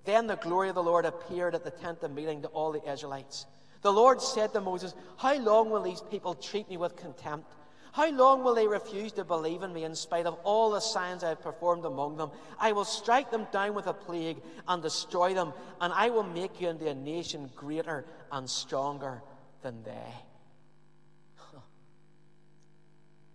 Then 0.05 0.27
the 0.27 0.35
glory 0.35 0.69
of 0.69 0.75
the 0.75 0.83
Lord 0.83 1.05
appeared 1.05 1.55
at 1.55 1.63
the 1.63 1.71
tent 1.71 2.03
of 2.03 2.11
meeting 2.13 2.41
to 2.41 2.47
all 2.49 2.71
the 2.71 2.91
Israelites. 2.91 3.45
The 3.81 3.91
Lord 3.91 4.21
said 4.21 4.53
to 4.53 4.61
Moses, 4.61 4.93
How 5.17 5.35
long 5.35 5.69
will 5.69 5.81
these 5.81 6.01
people 6.01 6.35
treat 6.35 6.69
me 6.69 6.77
with 6.77 6.95
contempt? 6.95 7.53
How 7.93 8.09
long 8.09 8.43
will 8.43 8.55
they 8.55 8.67
refuse 8.67 9.11
to 9.13 9.23
believe 9.23 9.61
in 9.61 9.71
me 9.71 9.83
in 9.83 9.93
spite 9.93 10.25
of 10.25 10.33
all 10.43 10.71
the 10.71 10.79
signs 10.79 11.23
I 11.23 11.29
have 11.29 11.43
performed 11.43 11.85
among 11.85 12.17
them? 12.17 12.31
I 12.59 12.71
will 12.71 12.85
strike 12.85 13.29
them 13.29 13.45
down 13.51 13.75
with 13.75 13.85
a 13.85 13.93
plague 13.93 14.41
and 14.67 14.81
destroy 14.81 15.35
them, 15.35 15.53
and 15.79 15.93
I 15.93 16.09
will 16.09 16.23
make 16.23 16.59
you 16.59 16.69
into 16.69 16.89
a 16.89 16.95
nation 16.95 17.51
greater 17.55 18.05
and 18.31 18.49
stronger 18.49 19.21
than 19.61 19.83
they. 19.83 20.13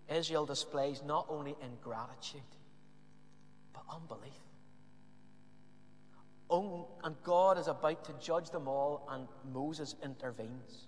Israel 0.16 0.44
displays 0.44 1.02
not 1.06 1.26
only 1.28 1.54
ingratitude, 1.62 2.40
but 3.72 3.84
unbelief. 3.94 4.47
Oh, 6.50 6.88
and 7.04 7.14
God 7.24 7.58
is 7.58 7.68
about 7.68 8.04
to 8.04 8.14
judge 8.24 8.50
them 8.50 8.68
all, 8.68 9.06
and 9.10 9.28
Moses 9.52 9.96
intervenes. 10.02 10.86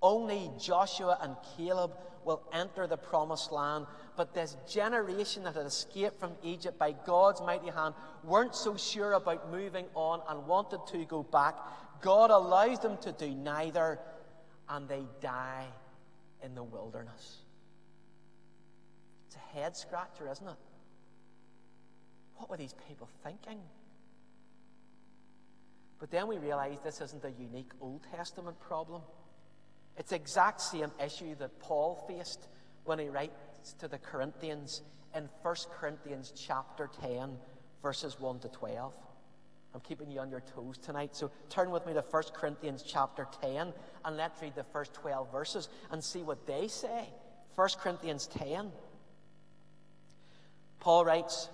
Only 0.00 0.50
Joshua 0.58 1.18
and 1.20 1.36
Caleb 1.56 1.92
will 2.24 2.42
enter 2.52 2.86
the 2.86 2.96
promised 2.96 3.52
land. 3.52 3.86
But 4.16 4.34
this 4.34 4.56
generation 4.68 5.44
that 5.44 5.54
had 5.54 5.66
escaped 5.66 6.18
from 6.18 6.32
Egypt 6.42 6.78
by 6.78 6.92
God's 6.92 7.40
mighty 7.40 7.70
hand 7.70 7.94
weren't 8.24 8.54
so 8.54 8.76
sure 8.76 9.12
about 9.12 9.50
moving 9.50 9.86
on 9.94 10.20
and 10.28 10.46
wanted 10.46 10.80
to 10.88 11.04
go 11.04 11.22
back. 11.22 11.54
God 12.00 12.30
allows 12.30 12.80
them 12.80 12.96
to 12.98 13.12
do 13.12 13.30
neither, 13.30 13.98
and 14.68 14.88
they 14.88 15.04
die 15.20 15.66
in 16.42 16.54
the 16.54 16.62
wilderness. 16.62 17.38
It's 19.26 19.36
a 19.36 19.58
head 19.58 19.76
scratcher, 19.76 20.28
isn't 20.30 20.48
it? 20.48 20.56
What 22.36 22.50
were 22.50 22.56
these 22.56 22.74
people 22.88 23.08
thinking? 23.22 23.60
But 26.02 26.10
then 26.10 26.26
we 26.26 26.36
realize 26.38 26.78
this 26.82 27.00
isn't 27.00 27.24
a 27.24 27.30
unique 27.30 27.70
Old 27.80 28.00
Testament 28.16 28.58
problem. 28.58 29.02
It's 29.96 30.10
the 30.10 30.16
exact 30.16 30.60
same 30.60 30.90
issue 31.00 31.36
that 31.36 31.60
Paul 31.60 32.04
faced 32.08 32.48
when 32.82 32.98
he 32.98 33.06
writes 33.06 33.74
to 33.78 33.86
the 33.86 33.98
Corinthians 33.98 34.82
in 35.14 35.28
1 35.42 35.56
Corinthians 35.78 36.32
chapter 36.36 36.90
10, 37.02 37.36
verses 37.84 38.18
1 38.18 38.40
to 38.40 38.48
12. 38.48 38.92
I'm 39.76 39.80
keeping 39.82 40.10
you 40.10 40.18
on 40.18 40.28
your 40.28 40.40
toes 40.40 40.76
tonight, 40.76 41.14
so 41.14 41.30
turn 41.48 41.70
with 41.70 41.86
me 41.86 41.92
to 41.92 42.00
1 42.00 42.22
Corinthians 42.34 42.82
chapter 42.82 43.28
10 43.40 43.72
and 44.04 44.16
let's 44.16 44.42
read 44.42 44.56
the 44.56 44.64
first 44.64 44.94
12 44.94 45.30
verses 45.30 45.68
and 45.92 46.02
see 46.02 46.24
what 46.24 46.48
they 46.48 46.66
say. 46.66 47.10
1 47.54 47.68
Corinthians 47.80 48.26
10. 48.26 48.72
Paul 50.80 51.04
writes, 51.04 51.48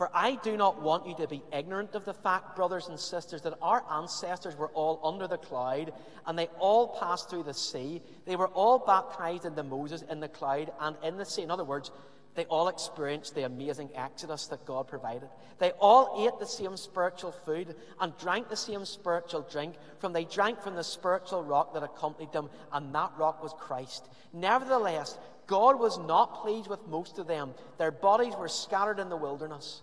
For 0.00 0.10
I 0.14 0.36
do 0.36 0.56
not 0.56 0.80
want 0.80 1.06
you 1.06 1.14
to 1.16 1.28
be 1.28 1.42
ignorant 1.52 1.94
of 1.94 2.06
the 2.06 2.14
fact, 2.14 2.56
brothers 2.56 2.88
and 2.88 2.98
sisters, 2.98 3.42
that 3.42 3.58
our 3.60 3.84
ancestors 3.92 4.56
were 4.56 4.70
all 4.70 4.98
under 5.04 5.28
the 5.28 5.36
cloud, 5.36 5.92
and 6.24 6.38
they 6.38 6.46
all 6.58 6.98
passed 6.98 7.28
through 7.28 7.42
the 7.42 7.52
sea. 7.52 8.00
They 8.24 8.34
were 8.34 8.48
all 8.48 8.78
baptized 8.78 9.44
into 9.44 9.62
Moses 9.62 10.00
in 10.08 10.20
the 10.20 10.28
cloud 10.28 10.72
and 10.80 10.96
in 11.04 11.18
the 11.18 11.26
sea. 11.26 11.42
In 11.42 11.50
other 11.50 11.64
words, 11.64 11.90
they 12.34 12.46
all 12.46 12.68
experienced 12.68 13.34
the 13.34 13.44
amazing 13.44 13.90
exodus 13.94 14.46
that 14.46 14.64
God 14.64 14.88
provided. 14.88 15.28
They 15.58 15.72
all 15.72 16.26
ate 16.26 16.40
the 16.40 16.46
same 16.46 16.78
spiritual 16.78 17.32
food 17.32 17.76
and 18.00 18.16
drank 18.16 18.48
the 18.48 18.56
same 18.56 18.86
spiritual 18.86 19.46
drink. 19.52 19.74
From 19.98 20.14
they 20.14 20.24
drank 20.24 20.62
from 20.62 20.76
the 20.76 20.82
spiritual 20.82 21.44
rock 21.44 21.74
that 21.74 21.82
accompanied 21.82 22.32
them, 22.32 22.48
and 22.72 22.94
that 22.94 23.12
rock 23.18 23.42
was 23.42 23.52
Christ. 23.58 24.08
Nevertheless, 24.32 25.18
God 25.46 25.78
was 25.78 25.98
not 25.98 26.40
pleased 26.40 26.70
with 26.70 26.88
most 26.88 27.18
of 27.18 27.26
them. 27.26 27.52
Their 27.76 27.90
bodies 27.90 28.32
were 28.34 28.48
scattered 28.48 28.98
in 28.98 29.10
the 29.10 29.16
wilderness. 29.18 29.82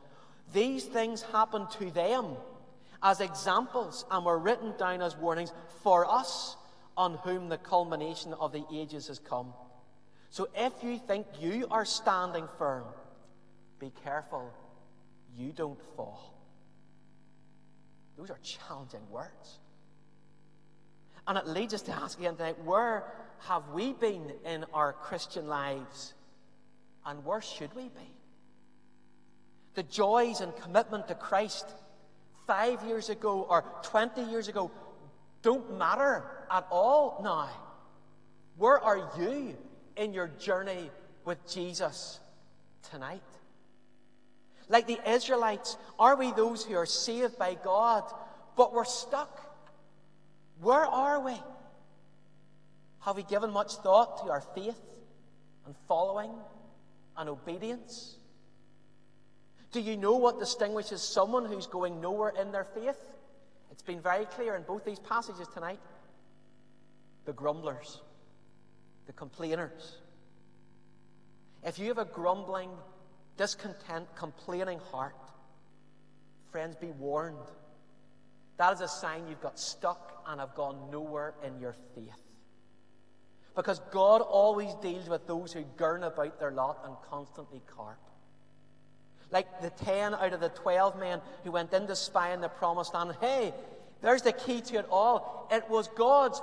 These 0.53 0.85
things 0.85 1.21
happened 1.21 1.69
to 1.79 1.91
them 1.91 2.35
as 3.03 3.19
examples 3.19 4.05
and 4.11 4.25
were 4.25 4.37
written 4.37 4.73
down 4.77 5.01
as 5.01 5.15
warnings 5.15 5.51
for 5.83 6.09
us 6.09 6.55
on 6.97 7.15
whom 7.23 7.49
the 7.49 7.57
culmination 7.57 8.33
of 8.33 8.51
the 8.51 8.63
ages 8.73 9.07
has 9.07 9.19
come. 9.19 9.53
So 10.29 10.47
if 10.55 10.73
you 10.83 10.97
think 10.97 11.25
you 11.39 11.67
are 11.71 11.85
standing 11.85 12.47
firm, 12.57 12.85
be 13.79 13.91
careful 14.03 14.53
you 15.37 15.51
don't 15.51 15.79
fall. 15.95 16.33
Those 18.17 18.29
are 18.29 18.39
challenging 18.43 19.09
words. 19.09 19.59
And 21.27 21.37
it 21.37 21.47
leads 21.47 21.73
us 21.73 21.81
to 21.83 21.91
ask 21.91 22.19
again 22.19 22.35
tonight 22.35 22.63
where 22.63 23.03
have 23.47 23.69
we 23.69 23.93
been 23.93 24.31
in 24.45 24.65
our 24.73 24.93
Christian 24.93 25.47
lives? 25.47 26.13
And 27.05 27.25
where 27.25 27.41
should 27.41 27.73
we 27.75 27.83
be? 27.83 28.20
The 29.75 29.83
joys 29.83 30.41
and 30.41 30.55
commitment 30.57 31.07
to 31.07 31.15
Christ 31.15 31.65
five 32.47 32.83
years 32.83 33.09
ago 33.09 33.45
or 33.49 33.63
20 33.83 34.23
years 34.23 34.47
ago 34.47 34.71
don't 35.41 35.77
matter 35.77 36.23
at 36.51 36.67
all 36.69 37.21
now. 37.23 37.49
Where 38.57 38.79
are 38.79 39.09
you 39.17 39.55
in 39.95 40.13
your 40.13 40.27
journey 40.27 40.91
with 41.25 41.37
Jesus 41.51 42.19
tonight? 42.91 43.21
Like 44.69 44.87
the 44.87 44.99
Israelites, 45.09 45.77
are 45.97 46.15
we 46.15 46.31
those 46.31 46.63
who 46.63 46.75
are 46.75 46.85
saved 46.85 47.37
by 47.37 47.55
God, 47.55 48.03
but 48.55 48.73
we're 48.73 48.85
stuck? 48.85 49.51
Where 50.61 50.85
are 50.85 51.19
we? 51.19 51.35
Have 53.01 53.15
we 53.15 53.23
given 53.23 53.51
much 53.51 53.73
thought 53.75 54.23
to 54.23 54.31
our 54.31 54.41
faith 54.41 54.79
and 55.65 55.75
following 55.87 56.31
and 57.17 57.29
obedience? 57.29 58.15
Do 59.71 59.79
you 59.79 59.95
know 59.95 60.15
what 60.15 60.39
distinguishes 60.39 61.01
someone 61.01 61.45
who's 61.45 61.65
going 61.65 62.01
nowhere 62.01 62.33
in 62.39 62.51
their 62.51 62.65
faith? 62.65 62.99
It's 63.71 63.81
been 63.81 64.01
very 64.01 64.25
clear 64.25 64.55
in 64.55 64.63
both 64.63 64.83
these 64.83 64.99
passages 64.99 65.47
tonight. 65.53 65.79
The 67.25 67.31
grumblers, 67.33 68.01
the 69.07 69.13
complainers. 69.13 69.97
If 71.63 71.79
you 71.79 71.87
have 71.87 71.99
a 71.99 72.05
grumbling, 72.05 72.71
discontent, 73.37 74.13
complaining 74.15 74.79
heart, 74.91 75.15
friends, 76.51 76.75
be 76.75 76.91
warned. 76.91 77.37
That 78.57 78.73
is 78.73 78.81
a 78.81 78.87
sign 78.89 79.27
you've 79.29 79.41
got 79.41 79.57
stuck 79.57 80.21
and 80.27 80.41
have 80.41 80.53
gone 80.53 80.91
nowhere 80.91 81.33
in 81.45 81.59
your 81.59 81.75
faith. 81.95 82.11
Because 83.55 83.79
God 83.91 84.21
always 84.21 84.73
deals 84.81 85.07
with 85.07 85.27
those 85.27 85.53
who 85.53 85.63
gurn 85.77 86.03
about 86.03 86.39
their 86.39 86.51
lot 86.51 86.79
and 86.85 86.95
constantly 87.09 87.61
carp 87.67 87.99
like 89.31 89.61
the 89.61 89.69
10 89.69 90.13
out 90.13 90.33
of 90.33 90.39
the 90.39 90.49
12 90.49 90.99
men 90.99 91.21
who 91.43 91.51
went 91.51 91.73
in 91.73 91.87
to 91.87 91.95
spy 91.95 92.33
in 92.33 92.41
the 92.41 92.49
promised 92.49 92.93
land. 92.93 93.15
Hey, 93.19 93.53
there's 94.01 94.21
the 94.21 94.33
key 94.33 94.61
to 94.61 94.79
it 94.79 94.85
all. 94.89 95.47
It 95.51 95.69
was 95.69 95.87
God's 95.89 96.41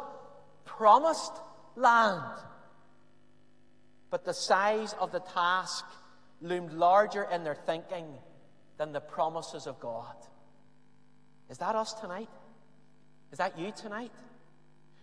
promised 0.64 1.32
land. 1.76 2.22
But 4.10 4.24
the 4.24 4.34
size 4.34 4.94
of 5.00 5.12
the 5.12 5.20
task 5.20 5.84
loomed 6.40 6.72
larger 6.72 7.24
in 7.30 7.44
their 7.44 7.54
thinking 7.54 8.06
than 8.78 8.92
the 8.92 9.00
promises 9.00 9.66
of 9.66 9.78
God. 9.80 10.14
Is 11.50 11.58
that 11.58 11.74
us 11.74 11.92
tonight? 11.94 12.28
Is 13.32 13.38
that 13.38 13.58
you 13.58 13.72
tonight? 13.72 14.12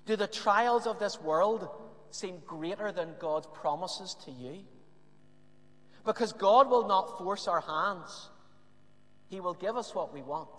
Do 0.05 0.15
the 0.15 0.27
trials 0.27 0.87
of 0.87 0.99
this 0.99 1.21
world 1.21 1.67
seem 2.09 2.41
greater 2.45 2.91
than 2.91 3.15
God's 3.19 3.47
promises 3.53 4.15
to 4.25 4.31
you? 4.31 4.63
Because 6.05 6.33
God 6.33 6.69
will 6.69 6.87
not 6.87 7.17
force 7.17 7.47
our 7.47 7.61
hands, 7.61 8.29
He 9.29 9.39
will 9.39 9.55
give 9.55 9.75
us 9.75 9.95
what 9.95 10.13
we 10.13 10.21
want. 10.21 10.49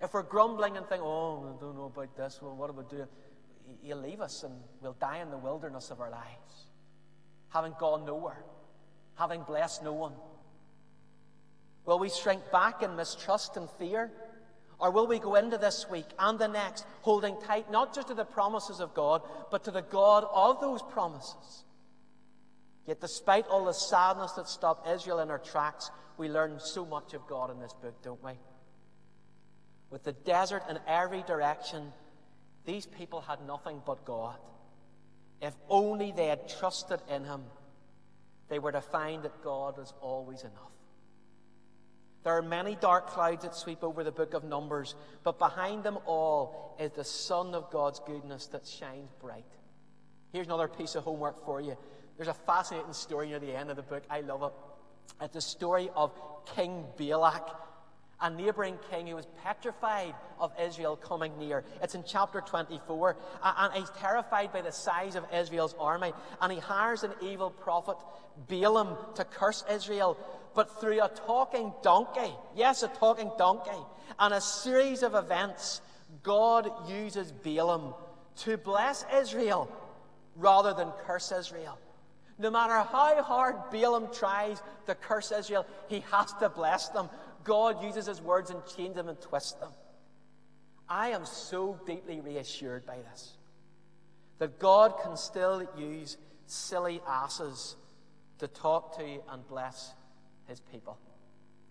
If 0.00 0.12
we're 0.12 0.22
grumbling 0.22 0.76
and 0.76 0.86
think, 0.86 1.02
oh, 1.02 1.56
I 1.56 1.60
don't 1.60 1.74
know 1.74 1.86
about 1.86 2.14
this, 2.16 2.38
well, 2.42 2.54
what 2.54 2.66
do 2.70 2.74
we 2.74 2.84
do? 2.98 3.06
He'll 3.82 4.00
leave 4.00 4.20
us 4.20 4.42
and 4.42 4.54
we'll 4.82 4.92
die 4.92 5.18
in 5.18 5.30
the 5.30 5.38
wilderness 5.38 5.90
of 5.90 6.00
our 6.00 6.10
lives, 6.10 6.66
having 7.48 7.74
gone 7.80 8.04
nowhere, 8.04 8.44
having 9.14 9.42
blessed 9.42 9.82
no 9.82 9.94
one. 9.94 10.12
Will 11.86 11.98
we 11.98 12.10
shrink 12.10 12.42
back 12.52 12.82
in 12.82 12.94
mistrust 12.94 13.56
and 13.56 13.70
fear? 13.78 14.12
Or 14.78 14.90
will 14.90 15.06
we 15.06 15.18
go 15.18 15.36
into 15.36 15.56
this 15.56 15.88
week 15.88 16.06
and 16.18 16.38
the 16.38 16.48
next 16.48 16.84
holding 17.00 17.40
tight 17.40 17.70
not 17.70 17.94
just 17.94 18.08
to 18.08 18.14
the 18.14 18.26
promises 18.26 18.80
of 18.80 18.92
God, 18.92 19.22
but 19.50 19.64
to 19.64 19.70
the 19.70 19.80
God 19.80 20.26
of 20.30 20.60
those 20.60 20.82
promises? 20.82 21.64
Yet, 22.86 23.00
despite 23.00 23.46
all 23.48 23.64
the 23.64 23.72
sadness 23.72 24.32
that 24.32 24.48
stopped 24.48 24.88
Israel 24.88 25.18
in 25.18 25.28
her 25.28 25.38
tracks, 25.38 25.90
we 26.16 26.28
learn 26.28 26.60
so 26.60 26.86
much 26.86 27.14
of 27.14 27.26
God 27.26 27.50
in 27.50 27.58
this 27.58 27.74
book, 27.74 28.00
don't 28.02 28.22
we? 28.22 28.32
With 29.90 30.04
the 30.04 30.12
desert 30.12 30.62
in 30.70 30.78
every 30.86 31.22
direction, 31.22 31.92
these 32.64 32.86
people 32.86 33.20
had 33.20 33.44
nothing 33.46 33.82
but 33.84 34.04
God. 34.04 34.36
If 35.42 35.54
only 35.68 36.12
they 36.12 36.26
had 36.26 36.48
trusted 36.48 37.00
in 37.10 37.24
Him, 37.24 37.42
they 38.48 38.58
were 38.58 38.72
to 38.72 38.80
find 38.80 39.22
that 39.24 39.42
God 39.42 39.78
is 39.80 39.92
always 40.00 40.42
enough. 40.42 40.72
There 42.22 42.36
are 42.36 42.42
many 42.42 42.76
dark 42.76 43.08
clouds 43.08 43.44
that 43.44 43.54
sweep 43.54 43.84
over 43.84 44.02
the 44.02 44.10
book 44.10 44.34
of 44.34 44.42
Numbers, 44.42 44.96
but 45.22 45.38
behind 45.38 45.84
them 45.84 45.98
all 46.06 46.76
is 46.80 46.90
the 46.92 47.04
sun 47.04 47.54
of 47.54 47.70
God's 47.70 48.00
goodness 48.04 48.46
that 48.48 48.66
shines 48.66 49.12
bright. 49.20 49.44
Here's 50.32 50.46
another 50.46 50.66
piece 50.66 50.96
of 50.96 51.04
homework 51.04 51.44
for 51.44 51.60
you. 51.60 51.76
There's 52.16 52.28
a 52.28 52.34
fascinating 52.34 52.92
story 52.92 53.28
near 53.28 53.38
the 53.38 53.54
end 53.54 53.70
of 53.70 53.76
the 53.76 53.82
book. 53.82 54.02
I 54.10 54.20
love 54.20 54.42
it. 54.42 54.52
It's 55.24 55.34
the 55.34 55.40
story 55.40 55.90
of 55.94 56.12
King 56.54 56.84
Balak, 56.96 57.48
a 58.20 58.30
neighboring 58.30 58.78
king 58.90 59.06
who 59.06 59.16
was 59.16 59.26
petrified 59.42 60.14
of 60.40 60.52
Israel 60.60 60.96
coming 60.96 61.36
near. 61.38 61.64
It's 61.82 61.94
in 61.94 62.04
chapter 62.06 62.40
24. 62.40 63.16
And 63.42 63.74
he's 63.74 63.90
terrified 63.98 64.52
by 64.52 64.62
the 64.62 64.72
size 64.72 65.14
of 65.14 65.24
Israel's 65.32 65.74
army. 65.78 66.12
And 66.40 66.52
he 66.52 66.58
hires 66.58 67.02
an 67.02 67.12
evil 67.20 67.50
prophet, 67.50 67.96
Balaam, 68.48 68.96
to 69.16 69.24
curse 69.24 69.64
Israel, 69.70 70.16
but 70.54 70.80
through 70.80 71.02
a 71.02 71.08
talking 71.26 71.72
donkey. 71.82 72.32
Yes, 72.54 72.82
a 72.82 72.88
talking 72.88 73.30
donkey. 73.36 73.70
And 74.18 74.32
a 74.32 74.40
series 74.40 75.02
of 75.02 75.14
events, 75.14 75.82
God 76.22 76.70
uses 76.88 77.32
Balaam 77.32 77.94
to 78.38 78.56
bless 78.56 79.04
Israel 79.14 79.70
rather 80.36 80.72
than 80.72 80.90
curse 81.06 81.32
Israel. 81.32 81.78
No 82.38 82.50
matter 82.50 82.74
how 82.74 83.22
hard 83.22 83.56
Balaam 83.70 84.08
tries 84.12 84.62
to 84.86 84.94
curse 84.94 85.32
Israel, 85.32 85.66
he 85.88 86.04
has 86.10 86.32
to 86.34 86.48
bless 86.48 86.88
them. 86.88 87.08
God 87.44 87.82
uses 87.82 88.06
his 88.06 88.20
words 88.20 88.50
and 88.50 88.60
changes 88.66 88.96
them 88.96 89.08
and 89.08 89.20
twists 89.20 89.52
them. 89.52 89.70
I 90.88 91.08
am 91.08 91.24
so 91.24 91.80
deeply 91.86 92.20
reassured 92.20 92.86
by 92.86 92.98
this 93.10 93.32
that 94.38 94.58
God 94.58 94.94
can 95.02 95.16
still 95.16 95.66
use 95.78 96.18
silly 96.46 97.00
asses 97.08 97.76
to 98.38 98.46
talk 98.48 98.98
to 98.98 99.22
and 99.30 99.48
bless 99.48 99.94
his 100.46 100.60
people. 100.60 100.98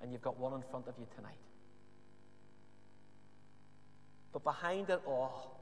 And 0.02 0.12
you've 0.12 0.22
got 0.22 0.40
one 0.40 0.54
in 0.54 0.64
front 0.70 0.88
of 0.88 0.96
you 0.98 1.06
tonight. 1.16 1.38
But 4.34 4.44
behind 4.44 4.90
it 4.90 5.02
all, 5.06 5.60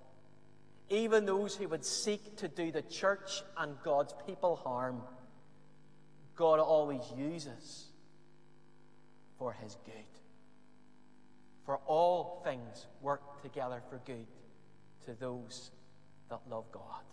even 0.89 1.25
those 1.25 1.55
who 1.55 1.67
would 1.69 1.85
seek 1.85 2.37
to 2.37 2.47
do 2.47 2.71
the 2.71 2.81
church 2.81 3.43
and 3.57 3.75
God's 3.83 4.13
people 4.25 4.55
harm, 4.57 5.01
God 6.35 6.59
always 6.59 7.03
uses 7.17 7.85
for 9.37 9.53
his 9.53 9.77
good. 9.85 9.93
For 11.65 11.77
all 11.85 12.41
things 12.43 12.87
work 13.01 13.41
together 13.41 13.81
for 13.89 14.01
good 14.05 14.27
to 15.05 15.13
those 15.13 15.71
that 16.29 16.39
love 16.49 16.65
God. 16.71 17.03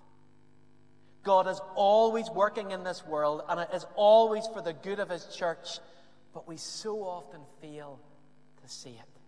God 1.23 1.47
is 1.49 1.61
always 1.75 2.31
working 2.31 2.71
in 2.71 2.83
this 2.83 3.05
world, 3.07 3.43
and 3.49 3.61
it 3.61 3.69
is 3.75 3.85
always 3.95 4.47
for 4.47 4.63
the 4.63 4.73
good 4.73 4.99
of 4.99 5.11
His 5.11 5.27
church, 5.27 5.79
but 6.33 6.49
we 6.49 6.57
so 6.57 7.03
often 7.03 7.41
fail 7.61 8.01
to 8.63 8.69
see 8.69 8.91
it. 8.91 9.21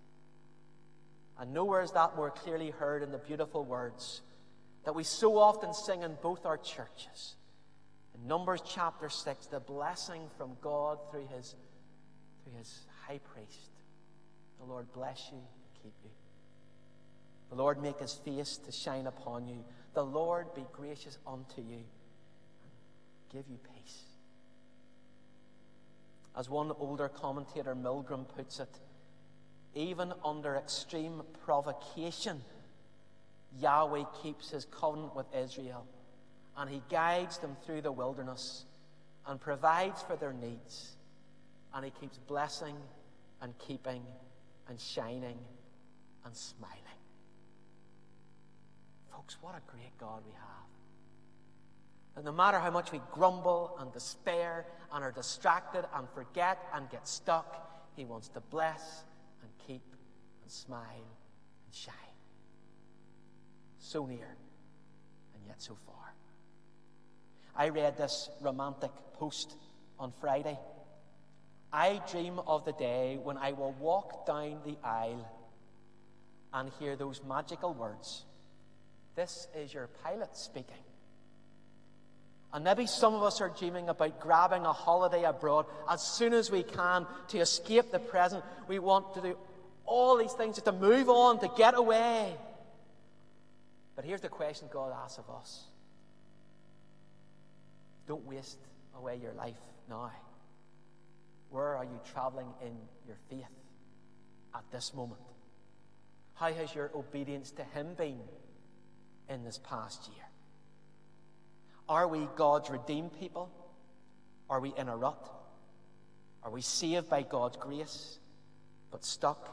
And 1.39 1.53
nowhere 1.53 1.83
is 1.83 1.91
that 1.93 2.17
more 2.17 2.31
clearly 2.31 2.71
heard 2.71 3.03
in 3.03 3.13
the 3.13 3.19
beautiful 3.19 3.65
words 3.65 4.23
that 4.85 4.95
we 4.95 5.05
so 5.05 5.39
often 5.39 5.73
sing 5.75 6.03
in 6.03 6.17
both 6.23 6.45
our 6.45 6.57
churches. 6.57 7.37
In 8.15 8.27
Numbers 8.27 8.61
chapter 8.67 9.09
6, 9.09 9.47
the 9.47 9.61
blessing 9.61 10.23
from 10.37 10.53
God 10.61 10.99
through 11.11 11.29
His, 11.35 11.55
through 12.45 12.59
his 12.59 12.87
high 13.07 13.21
priest. 13.33 13.71
The 14.59 14.65
Lord 14.65 14.93
bless 14.93 15.29
you 15.31 15.39
and 15.39 15.83
keep 15.83 15.95
you. 16.05 16.11
The 17.51 17.57
Lord 17.57 17.83
make 17.83 17.99
his 17.99 18.15
face 18.15 18.59
to 18.65 18.73
shine 18.73 19.07
upon 19.07 19.47
you. 19.47 19.65
The 19.95 20.05
Lord 20.05 20.55
be 20.55 20.65
gracious 20.73 21.19
unto 21.27 21.61
you 21.61 21.77
and 21.77 22.73
give 23.31 23.45
you 23.51 23.59
peace. 23.75 23.99
As 26.37 26.49
one 26.49 26.73
older 26.79 27.09
commentator, 27.09 27.75
Milgrom, 27.75 28.27
puts 28.27 28.59
it, 28.59 28.71
even 29.75 30.15
under 30.25 30.57
extreme 30.57 31.23
provocation, 31.45 32.41
Yahweh 33.61 34.05
keeps 34.23 34.51
his 34.51 34.65
covenant 34.67 35.15
with 35.15 35.27
Israel 35.35 35.87
and 36.57 36.69
he 36.69 36.83
guides 36.91 37.39
them 37.39 37.57
through 37.65 37.83
the 37.83 37.93
wilderness 37.93 38.65
and 39.27 39.41
provides 39.41 40.03
for 40.03 40.17
their 40.17 40.33
needs. 40.33 40.97
And 41.75 41.85
he 41.85 41.91
keeps 41.91 42.19
blessing 42.19 42.77
and 43.41 43.57
keeping 43.59 44.03
and 44.69 44.79
shining 44.79 45.39
and 46.25 46.37
smiling. 46.37 46.79
Folks, 49.11 49.37
what 49.41 49.55
a 49.55 49.71
great 49.71 49.97
God 49.99 50.23
we 50.27 50.33
have. 50.33 50.49
And 52.17 52.25
no 52.27 52.33
matter 52.33 52.59
how 52.59 52.71
much 52.71 52.93
we 52.93 53.01
grumble 53.11 53.77
and 53.81 53.91
despair 53.93 54.67
and 54.93 55.03
are 55.03 55.13
distracted 55.13 55.85
and 55.95 56.07
forget 56.11 56.59
and 56.75 56.91
get 56.91 57.09
stuck, 57.09 57.91
He 57.97 58.05
wants 58.05 58.29
to 58.29 58.41
bless 58.41 59.05
and 59.43 59.51
keep 59.67 59.83
and 60.43 60.51
smile 60.51 60.85
and 60.85 61.75
shine. 61.75 62.12
So 63.93 64.07
near 64.07 64.37
and 65.35 65.43
yet 65.47 65.61
so 65.61 65.77
far. 65.85 66.15
I 67.55 67.69
read 67.69 67.99
this 67.99 68.31
romantic 68.41 68.91
post 69.19 69.55
on 69.99 70.15
Friday. 70.19 70.59
I 71.71 72.01
dream 72.11 72.39
of 72.47 72.65
the 72.65 72.73
day 72.73 73.19
when 73.23 73.37
I 73.37 73.53
will 73.53 73.73
walk 73.73 74.25
down 74.27 74.61
the 74.65 74.79
aisle 74.83 75.31
and 76.55 76.71
hear 76.79 76.97
those 76.97 77.21
magical 77.23 77.75
words 77.75 78.25
this 79.15 79.47
is 79.55 79.75
your 79.75 79.89
pilot 80.03 80.39
speaking. 80.39 80.85
And 82.55 82.65
maybe 82.65 82.87
some 82.87 83.13
of 83.13 83.23
us 83.23 83.43
are 83.43 83.51
dreaming 83.51 83.91
about 83.91 84.21
grabbing 84.21 84.65
a 84.65 84.73
holiday 84.73 85.25
abroad 85.25 85.67
as 85.87 86.01
soon 86.01 86.33
as 86.33 86.51
we 86.51 86.63
can 86.63 87.07
to 87.29 87.41
escape 87.41 87.93
the 87.93 87.99
present. 87.99 88.43
We 88.69 88.79
want 88.79 89.13
to 89.17 89.21
do 89.21 89.37
all 89.85 90.17
these 90.17 90.33
things 90.33 90.57
just 90.57 90.65
to 90.65 90.73
move 90.73 91.11
on, 91.11 91.41
to 91.41 91.51
get 91.59 91.75
away. 91.77 92.39
But 93.95 94.05
here's 94.05 94.21
the 94.21 94.29
question 94.29 94.69
God 94.73 94.93
asks 94.93 95.19
of 95.19 95.29
us 95.31 95.65
Don't 98.07 98.27
waste 98.27 98.59
away 98.97 99.19
your 99.21 99.33
life 99.33 99.61
now. 99.89 100.11
Where 101.51 101.77
are 101.77 101.85
you 101.85 102.01
traveling 102.13 102.49
in 102.65 102.73
your 103.07 103.17
faith 103.29 103.45
at 104.55 104.65
this 104.71 104.95
moment? 104.95 105.21
How 106.35 106.51
has 106.53 106.75
your 106.75 106.91
obedience 106.95 107.51
to 107.53 107.65
Him 107.65 107.95
been? 107.95 108.21
in 109.29 109.45
this 109.45 109.59
past 109.59 110.09
year? 110.15 110.25
Are 111.89 112.07
we 112.07 112.29
God's 112.37 112.71
redeemed 112.71 113.19
people? 113.19 113.51
Are 114.49 114.61
we 114.61 114.73
in 114.77 114.89
a 114.89 114.97
rut? 114.97 115.29
Are 116.43 116.51
we 116.51 116.61
saved 116.61 117.09
by 117.09 117.23
God's 117.23 117.57
grace, 117.57 118.19
but 118.91 119.05
stuck 119.05 119.49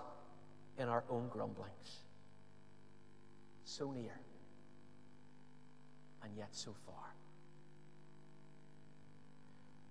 in 0.78 0.88
our 0.88 1.04
own 1.10 1.30
grumblings? 1.30 2.04
So 3.69 3.91
near, 3.91 4.19
and 6.23 6.36
yet 6.36 6.47
so 6.53 6.73
far. 6.88 6.95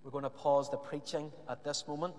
We're 0.03 0.11
going 0.11 0.25
to 0.25 0.31
pause 0.31 0.69
the 0.69 0.79
preaching 0.79 1.31
at 1.49 1.63
this 1.63 1.87
moment, 1.87 2.15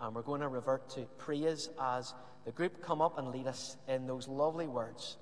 and 0.00 0.16
we're 0.16 0.22
going 0.22 0.40
to 0.40 0.48
revert 0.48 0.90
to 0.90 1.02
praise 1.16 1.68
as 1.80 2.12
the 2.44 2.50
group 2.50 2.82
come 2.82 3.00
up 3.00 3.18
and 3.18 3.28
lead 3.28 3.46
us 3.46 3.76
in 3.86 4.08
those 4.08 4.26
lovely 4.26 4.66
words 4.66 5.16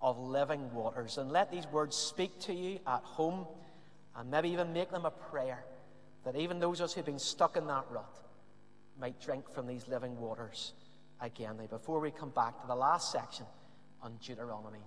of 0.00 0.18
living 0.18 0.72
waters. 0.72 1.18
And 1.18 1.30
let 1.30 1.50
these 1.50 1.66
words 1.66 1.94
speak 1.94 2.40
to 2.40 2.54
you 2.54 2.78
at 2.86 3.02
home 3.02 3.46
and 4.16 4.30
maybe 4.30 4.48
even 4.48 4.72
make 4.72 4.90
them 4.90 5.04
a 5.04 5.10
prayer 5.10 5.66
that 6.24 6.34
even 6.34 6.60
those 6.60 6.80
of 6.80 6.84
us 6.84 6.94
who've 6.94 7.04
been 7.04 7.18
stuck 7.18 7.58
in 7.58 7.66
that 7.66 7.84
rut 7.90 8.22
might 8.98 9.20
drink 9.20 9.52
from 9.52 9.66
these 9.66 9.86
living 9.86 10.18
waters 10.18 10.72
again. 11.20 11.58
Before 11.68 12.00
we 12.00 12.10
come 12.10 12.30
back 12.30 12.58
to 12.62 12.66
the 12.66 12.74
last 12.74 13.12
section 13.12 13.44
on 14.02 14.18
Deuteronomy 14.24 14.80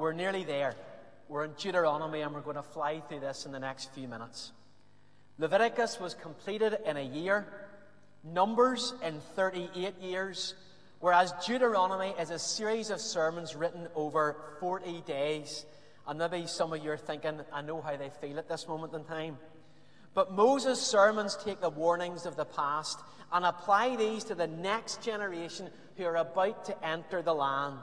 we're 0.00 0.12
nearly 0.12 0.44
there. 0.44 0.74
We're 1.28 1.44
in 1.44 1.52
Deuteronomy 1.58 2.22
and 2.22 2.34
we're 2.34 2.40
going 2.40 2.56
to 2.56 2.62
fly 2.62 3.00
through 3.00 3.20
this 3.20 3.46
in 3.46 3.52
the 3.52 3.60
next 3.60 3.92
few 3.92 4.08
minutes. 4.08 4.52
Leviticus 5.38 6.00
was 6.00 6.14
completed 6.14 6.78
in 6.84 6.96
a 6.96 7.02
year, 7.02 7.46
Numbers 8.22 8.92
in 9.02 9.18
38 9.34 9.98
years, 9.98 10.54
whereas 10.98 11.32
Deuteronomy 11.46 12.14
is 12.20 12.30
a 12.30 12.38
series 12.38 12.90
of 12.90 13.00
sermons 13.00 13.56
written 13.56 13.88
over 13.94 14.36
40 14.60 15.02
days. 15.06 15.64
And 16.06 16.18
maybe 16.18 16.46
some 16.46 16.72
of 16.74 16.84
you 16.84 16.90
are 16.90 16.98
thinking, 16.98 17.40
I 17.50 17.62
know 17.62 17.80
how 17.80 17.96
they 17.96 18.10
feel 18.20 18.38
at 18.38 18.48
this 18.48 18.68
moment 18.68 18.92
in 18.92 19.04
time. 19.04 19.38
But 20.12 20.32
Moses' 20.32 20.80
sermons 20.82 21.38
take 21.42 21.60
the 21.60 21.70
warnings 21.70 22.26
of 22.26 22.36
the 22.36 22.44
past 22.44 22.98
and 23.32 23.46
apply 23.46 23.96
these 23.96 24.24
to 24.24 24.34
the 24.34 24.48
next 24.48 25.02
generation 25.02 25.70
who 25.96 26.04
are 26.04 26.16
about 26.16 26.66
to 26.66 26.86
enter 26.86 27.22
the 27.22 27.34
land. 27.34 27.78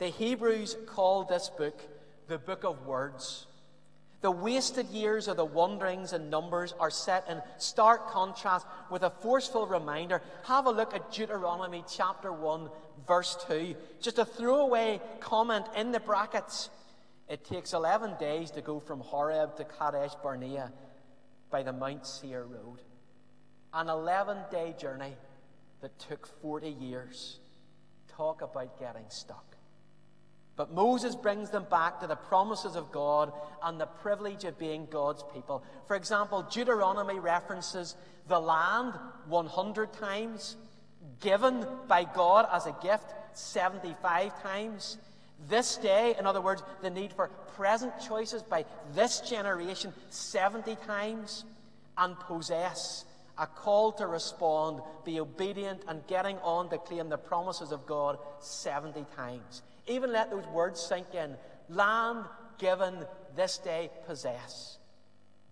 The 0.00 0.08
Hebrews 0.08 0.78
called 0.86 1.28
this 1.28 1.50
book 1.50 1.78
the 2.26 2.38
Book 2.38 2.64
of 2.64 2.86
Words. 2.86 3.46
The 4.22 4.30
wasted 4.30 4.86
years 4.86 5.28
of 5.28 5.36
the 5.36 5.44
wanderings 5.44 6.14
and 6.14 6.30
numbers 6.30 6.72
are 6.80 6.90
set 6.90 7.28
in 7.28 7.42
stark 7.58 8.08
contrast 8.08 8.66
with 8.90 9.02
a 9.02 9.10
forceful 9.10 9.66
reminder. 9.66 10.22
Have 10.44 10.64
a 10.64 10.70
look 10.70 10.94
at 10.94 11.12
Deuteronomy 11.12 11.84
chapter 11.86 12.32
1, 12.32 12.70
verse 13.06 13.36
2. 13.46 13.74
Just 14.00 14.18
a 14.18 14.24
throwaway 14.24 15.02
comment 15.20 15.66
in 15.76 15.92
the 15.92 16.00
brackets. 16.00 16.70
It 17.28 17.44
takes 17.44 17.74
11 17.74 18.14
days 18.18 18.50
to 18.52 18.62
go 18.62 18.80
from 18.80 19.00
Horeb 19.00 19.58
to 19.58 19.64
Kadesh 19.64 20.14
Barnea 20.22 20.72
by 21.50 21.62
the 21.62 21.74
Mount 21.74 22.06
Seir 22.06 22.44
road. 22.44 22.80
An 23.74 23.90
11 23.90 24.38
day 24.50 24.74
journey 24.78 25.12
that 25.82 25.98
took 25.98 26.26
40 26.40 26.70
years. 26.70 27.38
Talk 28.08 28.40
about 28.40 28.80
getting 28.80 29.04
stuck. 29.10 29.49
But 30.60 30.74
Moses 30.74 31.16
brings 31.16 31.48
them 31.48 31.64
back 31.70 32.00
to 32.00 32.06
the 32.06 32.16
promises 32.16 32.76
of 32.76 32.92
God 32.92 33.32
and 33.62 33.80
the 33.80 33.86
privilege 33.86 34.44
of 34.44 34.58
being 34.58 34.86
God's 34.90 35.24
people. 35.32 35.64
For 35.86 35.96
example, 35.96 36.42
Deuteronomy 36.42 37.18
references 37.18 37.96
the 38.28 38.38
land 38.38 38.92
100 39.26 39.94
times, 39.94 40.58
given 41.20 41.66
by 41.88 42.04
God 42.04 42.46
as 42.52 42.66
a 42.66 42.76
gift 42.82 43.06
75 43.32 44.42
times. 44.42 44.98
This 45.48 45.78
day, 45.78 46.14
in 46.18 46.26
other 46.26 46.42
words, 46.42 46.62
the 46.82 46.90
need 46.90 47.14
for 47.14 47.28
present 47.56 47.94
choices 48.06 48.42
by 48.42 48.66
this 48.94 49.20
generation 49.20 49.94
70 50.10 50.76
times, 50.86 51.46
and 51.96 52.20
possess 52.20 53.06
a 53.38 53.46
call 53.46 53.92
to 53.92 54.06
respond, 54.06 54.82
be 55.06 55.20
obedient, 55.20 55.84
and 55.88 56.06
getting 56.06 56.36
on 56.40 56.68
to 56.68 56.76
claim 56.76 57.08
the 57.08 57.16
promises 57.16 57.72
of 57.72 57.86
God 57.86 58.18
70 58.40 59.06
times. 59.16 59.62
Even 59.86 60.12
let 60.12 60.30
those 60.30 60.46
words 60.46 60.80
sink 60.80 61.14
in. 61.14 61.36
Land 61.68 62.24
given 62.58 62.94
this 63.36 63.58
day 63.58 63.90
possess. 64.06 64.78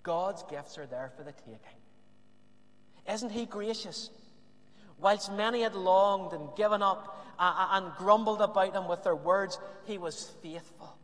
God's 0.02 0.42
gifts 0.50 0.78
are 0.78 0.86
there 0.86 1.12
for 1.16 1.22
the 1.22 1.32
taking. 1.32 1.58
Isn't 3.10 3.30
He 3.30 3.46
gracious? 3.46 4.10
Whilst 5.00 5.32
many 5.32 5.62
had 5.62 5.74
longed 5.74 6.32
and 6.32 6.48
given 6.56 6.82
up 6.82 7.24
uh, 7.38 7.54
uh, 7.56 7.68
and 7.72 7.94
grumbled 7.96 8.40
about 8.40 8.74
Him 8.74 8.88
with 8.88 9.04
their 9.04 9.16
words, 9.16 9.58
He 9.86 9.98
was 9.98 10.32
faithful. 10.42 10.96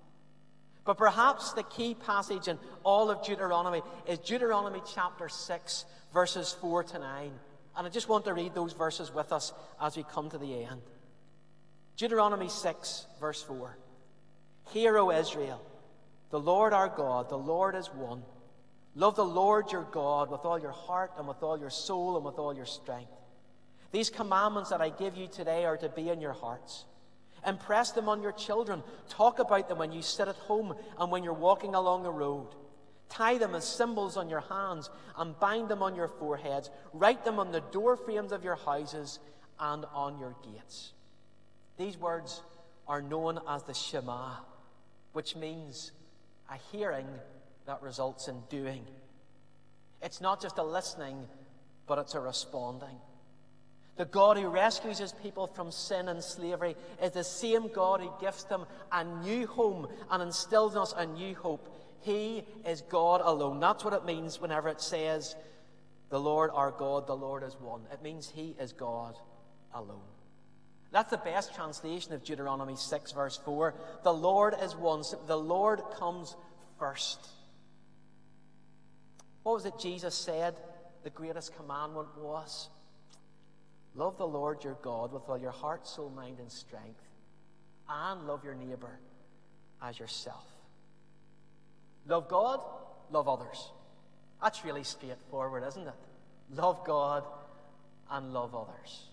But 0.85 0.99
perhaps 0.99 1.53
the 1.53 1.63
key 1.63 1.95
passage 1.95 2.49
in 2.49 2.59
all 2.83 3.11
of 3.11 3.25
Deuteronomy 3.25 3.83
is 4.07 4.19
Deuteronomy 4.19 4.83
chapter 4.95 5.29
6, 5.29 5.85
verses 6.13 6.53
4 6.61 6.85
to 6.85 6.99
9. 6.99 7.33
And 7.77 7.87
I 7.87 7.91
just 7.91 8.09
want 8.09 8.27
to 8.27 8.35
read 8.35 8.55
those 8.55 8.75
verses 8.75 9.13
with 9.13 9.33
us 9.33 9.53
as 9.81 9.97
we 9.97 10.05
come 10.05 10.29
to 10.31 10.39
the 10.39 10.65
end. 10.65 10.83
Deuteronomy 11.97 12.49
6, 12.49 13.07
verse 13.21 13.43
4. 13.43 13.77
Hear, 14.71 14.99
O 14.99 15.11
Israel, 15.11 15.61
the 16.31 16.41
Lord 16.41 16.73
our 16.73 16.89
God, 16.89 17.29
the 17.29 17.39
Lord 17.39 17.77
is 17.77 17.87
one. 17.87 18.23
Love 18.97 19.17
the 19.17 19.25
Lord 19.25 19.71
your 19.71 19.87
God 19.91 20.31
with 20.31 20.45
all 20.45 20.59
your 20.59 20.73
heart 20.73 21.13
and 21.19 21.27
with 21.29 21.43
all 21.43 21.59
your 21.59 21.71
soul 21.71 22.17
and 22.17 22.25
with 22.25 22.39
all 22.39 22.55
your 22.55 22.67
strength. 22.67 23.13
These 23.93 24.11
commandments 24.11 24.71
that 24.71 24.81
I 24.81 24.89
give 24.91 25.17
you 25.17 25.29
today 25.29 25.65
are 25.65 25.77
to 25.77 25.89
be 25.89 26.09
in 26.11 26.21
your 26.21 26.33
hearts. 26.33 26.85
Impress 27.47 27.93
them 27.93 28.09
on 28.09 28.23
your 28.23 28.33
children. 28.33 28.83
Talk 29.09 29.39
about 29.39 29.69
them 29.69 29.79
when 29.79 29.93
you 29.93 30.03
sit 30.03 30.29
at 30.29 30.37
home 30.37 30.75
and 30.99 31.11
when 31.13 31.23
you're 31.23 31.33
walking 31.33 31.75
along 31.75 32.03
the 32.03 32.11
road. 32.11 32.49
Tie 33.09 33.39
them 33.39 33.55
as 33.55 33.65
symbols 33.65 34.17
on 34.17 34.29
your 34.29 34.41
hands 34.41 34.91
and 35.17 35.39
bind 35.39 35.69
them 35.69 35.83
on 35.83 35.95
your 35.95 36.09
foreheads. 36.09 36.71
Write 36.93 37.25
them 37.25 37.39
on 37.39 37.53
the 37.53 37.61
door 37.61 37.97
frames 37.97 38.33
of 38.33 38.43
your 38.43 38.57
houses 38.57 39.21
and 39.61 39.85
on 39.93 40.19
your 40.19 40.35
gates. 40.43 40.95
These 41.77 41.99
words 41.99 42.43
are 42.87 43.03
known 43.03 43.41
as 43.49 43.63
the 43.65 43.75
Shema, 43.75 44.37
which 45.13 45.37
means 45.37 45.93
a 46.51 46.57
hearing 46.71 47.07
that 47.67 47.83
results 47.83 48.29
in 48.29 48.41
doing. 48.49 48.85
It's 50.03 50.21
not 50.21 50.41
just 50.41 50.59
a 50.59 50.63
listening, 50.63 51.27
but 51.87 51.99
it's 51.99 52.15
a 52.15 52.21
responding. 52.21 52.97
The 53.97 54.05
God 54.05 54.37
who 54.37 54.49
rescues 54.49 54.99
his 54.99 55.13
people 55.13 55.47
from 55.47 55.71
sin 55.71 56.09
and 56.09 56.23
slavery 56.23 56.75
is 57.01 57.13
the 57.13 57.23
same 57.23 57.69
God 57.69 58.01
who 58.01 58.13
gives 58.21 58.45
them 58.45 58.67
a 58.91 59.05
new 59.05 59.47
home 59.47 59.87
and 60.11 60.23
instills 60.23 60.73
in 60.73 60.79
us 60.79 60.95
a 60.97 61.07
new 61.07 61.35
hope. 61.35 61.73
He 62.01 62.45
is 62.67 62.83
God 62.83 63.21
alone. 63.25 63.61
That's 63.61 63.85
what 63.85 63.95
it 63.95 64.05
means 64.05 64.41
whenever 64.41 64.69
it 64.69 64.81
says, 64.81 65.37
The 66.11 66.19
Lord 66.19 66.51
our 66.53 66.73
God, 66.73 67.07
the 67.07 67.17
Lord 67.17 67.45
is 67.45 67.55
one. 67.61 67.83
It 67.93 68.03
means 68.03 68.29
He 68.29 68.57
is 68.59 68.73
God 68.73 69.17
alone. 69.73 70.01
That's 70.95 71.11
the 71.11 71.17
best 71.17 71.53
translation 71.57 72.13
of 72.13 72.23
Deuteronomy 72.23 72.77
6, 72.77 73.11
verse 73.11 73.37
4. 73.45 73.75
The 74.05 74.13
Lord 74.13 74.55
is 74.63 74.77
one. 74.77 75.03
The 75.27 75.37
Lord 75.37 75.83
comes 75.99 76.37
first. 76.79 77.19
What 79.43 79.55
was 79.55 79.67
it 79.67 79.75
Jesus 79.81 80.15
said 80.15 80.55
the 81.03 81.11
greatest 81.11 81.57
commandment 81.57 82.07
was? 82.17 82.69
Love 83.97 84.17
the 84.19 84.27
Lord 84.27 84.63
your 84.63 84.79
God 84.83 85.13
with 85.13 85.25
all 85.29 85.37
your 85.37 85.51
heart, 85.51 85.85
soul, 85.89 86.11
mind, 86.11 86.39
and 86.39 86.51
strength, 86.51 87.03
and 87.89 88.29
love 88.29 88.45
your 88.45 88.55
neighbor 88.55 89.01
as 89.83 89.99
yourself. 89.99 90.47
Love 92.07 92.29
God, 92.29 92.61
love 93.11 93.27
others. 93.27 93.73
That's 94.41 94.65
really 94.65 94.85
straightforward, 94.85 95.65
isn't 95.67 95.89
it? 95.89 95.95
Love 96.53 96.85
God 96.87 97.25
and 98.13 98.33
love 98.33 98.55
others. 98.55 99.09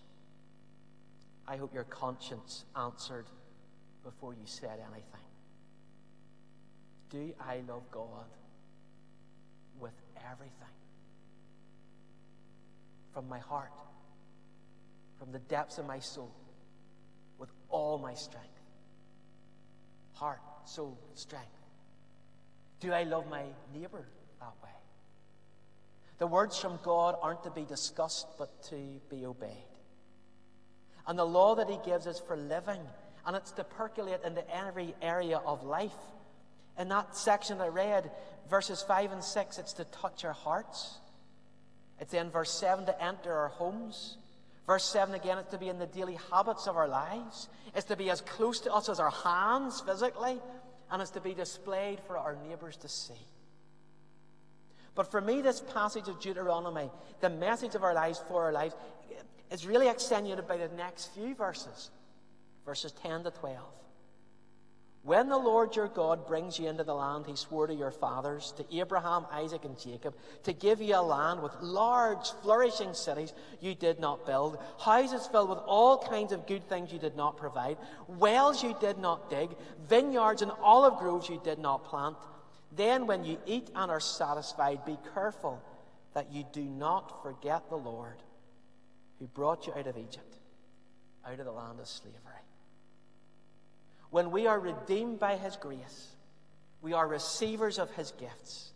I 1.52 1.58
hope 1.58 1.74
your 1.74 1.84
conscience 1.84 2.64
answered 2.74 3.26
before 4.02 4.32
you 4.32 4.46
said 4.46 4.78
anything. 4.90 5.28
Do 7.10 7.34
I 7.38 7.60
love 7.68 7.82
God 7.90 8.24
with 9.78 9.92
everything? 10.16 10.54
From 13.12 13.28
my 13.28 13.38
heart, 13.38 13.70
from 15.18 15.30
the 15.30 15.40
depths 15.40 15.76
of 15.76 15.84
my 15.84 15.98
soul, 15.98 16.32
with 17.36 17.50
all 17.68 17.98
my 17.98 18.14
strength. 18.14 18.48
Heart, 20.14 20.40
soul, 20.64 20.96
strength. 21.12 21.48
Do 22.80 22.94
I 22.94 23.02
love 23.02 23.28
my 23.28 23.44
neighbor 23.74 24.06
that 24.40 24.54
way? 24.64 24.70
The 26.16 26.26
words 26.26 26.58
from 26.58 26.78
God 26.82 27.14
aren't 27.20 27.42
to 27.42 27.50
be 27.50 27.66
discussed, 27.66 28.28
but 28.38 28.62
to 28.70 29.02
be 29.10 29.26
obeyed. 29.26 29.71
And 31.06 31.18
the 31.18 31.24
law 31.24 31.54
that 31.56 31.68
He 31.68 31.78
gives 31.84 32.06
is 32.06 32.20
for 32.20 32.36
living, 32.36 32.80
and 33.26 33.36
it's 33.36 33.52
to 33.52 33.64
percolate 33.64 34.20
into 34.24 34.44
every 34.54 34.94
area 35.02 35.38
of 35.38 35.64
life. 35.64 35.92
In 36.78 36.88
that 36.88 37.16
section 37.16 37.60
I 37.60 37.68
read, 37.68 38.10
verses 38.48 38.82
5 38.82 39.12
and 39.12 39.24
6, 39.24 39.58
it's 39.58 39.72
to 39.74 39.84
touch 39.84 40.24
our 40.24 40.32
hearts. 40.32 40.98
It's 42.00 42.14
in 42.14 42.30
verse 42.30 42.50
7 42.50 42.86
to 42.86 43.04
enter 43.04 43.32
our 43.32 43.48
homes. 43.48 44.16
Verse 44.66 44.84
7 44.84 45.14
again, 45.14 45.38
it's 45.38 45.50
to 45.50 45.58
be 45.58 45.68
in 45.68 45.78
the 45.78 45.86
daily 45.86 46.18
habits 46.30 46.66
of 46.66 46.76
our 46.76 46.88
lives. 46.88 47.48
It's 47.74 47.86
to 47.86 47.96
be 47.96 48.10
as 48.10 48.20
close 48.20 48.60
to 48.60 48.72
us 48.72 48.88
as 48.88 49.00
our 49.00 49.10
hands 49.10 49.80
physically, 49.80 50.40
and 50.90 51.02
it's 51.02 51.10
to 51.12 51.20
be 51.20 51.34
displayed 51.34 52.00
for 52.06 52.16
our 52.16 52.36
neighbours 52.48 52.76
to 52.78 52.88
see. 52.88 53.26
But 54.94 55.10
for 55.10 55.20
me, 55.20 55.40
this 55.40 55.60
passage 55.60 56.08
of 56.08 56.20
Deuteronomy, 56.20 56.90
the 57.20 57.30
message 57.30 57.74
of 57.74 57.82
our 57.82 57.94
lives 57.94 58.22
for 58.28 58.44
our 58.44 58.52
lives, 58.52 58.74
is 59.52 59.66
really 59.66 59.88
accentuated 59.88 60.48
by 60.48 60.56
the 60.56 60.68
next 60.68 61.14
few 61.14 61.34
verses, 61.34 61.90
verses 62.64 62.92
10 63.02 63.24
to 63.24 63.30
12. 63.30 63.58
When 65.04 65.28
the 65.28 65.36
Lord 65.36 65.74
your 65.74 65.88
God 65.88 66.28
brings 66.28 66.60
you 66.60 66.68
into 66.68 66.84
the 66.84 66.94
land 66.94 67.26
he 67.26 67.34
swore 67.34 67.66
to 67.66 67.74
your 67.74 67.90
fathers, 67.90 68.54
to 68.56 68.76
Abraham, 68.76 69.26
Isaac, 69.32 69.64
and 69.64 69.76
Jacob, 69.76 70.14
to 70.44 70.52
give 70.52 70.80
you 70.80 70.94
a 70.94 71.02
land 71.02 71.42
with 71.42 71.52
large, 71.60 72.30
flourishing 72.42 72.94
cities 72.94 73.32
you 73.60 73.74
did 73.74 73.98
not 73.98 74.24
build, 74.24 74.58
houses 74.78 75.26
filled 75.26 75.50
with 75.50 75.58
all 75.66 75.98
kinds 75.98 76.32
of 76.32 76.46
good 76.46 76.68
things 76.68 76.92
you 76.92 77.00
did 77.00 77.16
not 77.16 77.36
provide, 77.36 77.78
wells 78.06 78.62
you 78.62 78.76
did 78.80 78.96
not 78.98 79.28
dig, 79.28 79.50
vineyards 79.88 80.40
and 80.40 80.52
olive 80.62 80.98
groves 80.98 81.28
you 81.28 81.40
did 81.42 81.58
not 81.58 81.84
plant, 81.84 82.16
then 82.74 83.08
when 83.08 83.24
you 83.24 83.38
eat 83.44 83.70
and 83.74 83.90
are 83.90 84.00
satisfied, 84.00 84.84
be 84.86 84.96
careful 85.14 85.60
that 86.14 86.32
you 86.32 86.44
do 86.52 86.62
not 86.62 87.24
forget 87.24 87.68
the 87.68 87.76
Lord 87.76 88.16
who 89.22 89.28
brought 89.28 89.68
you 89.68 89.72
out 89.74 89.86
of 89.86 89.96
Egypt, 89.96 90.34
out 91.24 91.38
of 91.38 91.46
the 91.46 91.52
land 91.52 91.78
of 91.78 91.86
slavery. 91.86 92.18
When 94.10 94.32
we 94.32 94.48
are 94.48 94.58
redeemed 94.58 95.20
by 95.20 95.36
his 95.36 95.54
grace, 95.54 96.08
we 96.82 96.92
are 96.92 97.06
receivers 97.06 97.78
of 97.78 97.88
his 97.92 98.10
gifts. 98.18 98.72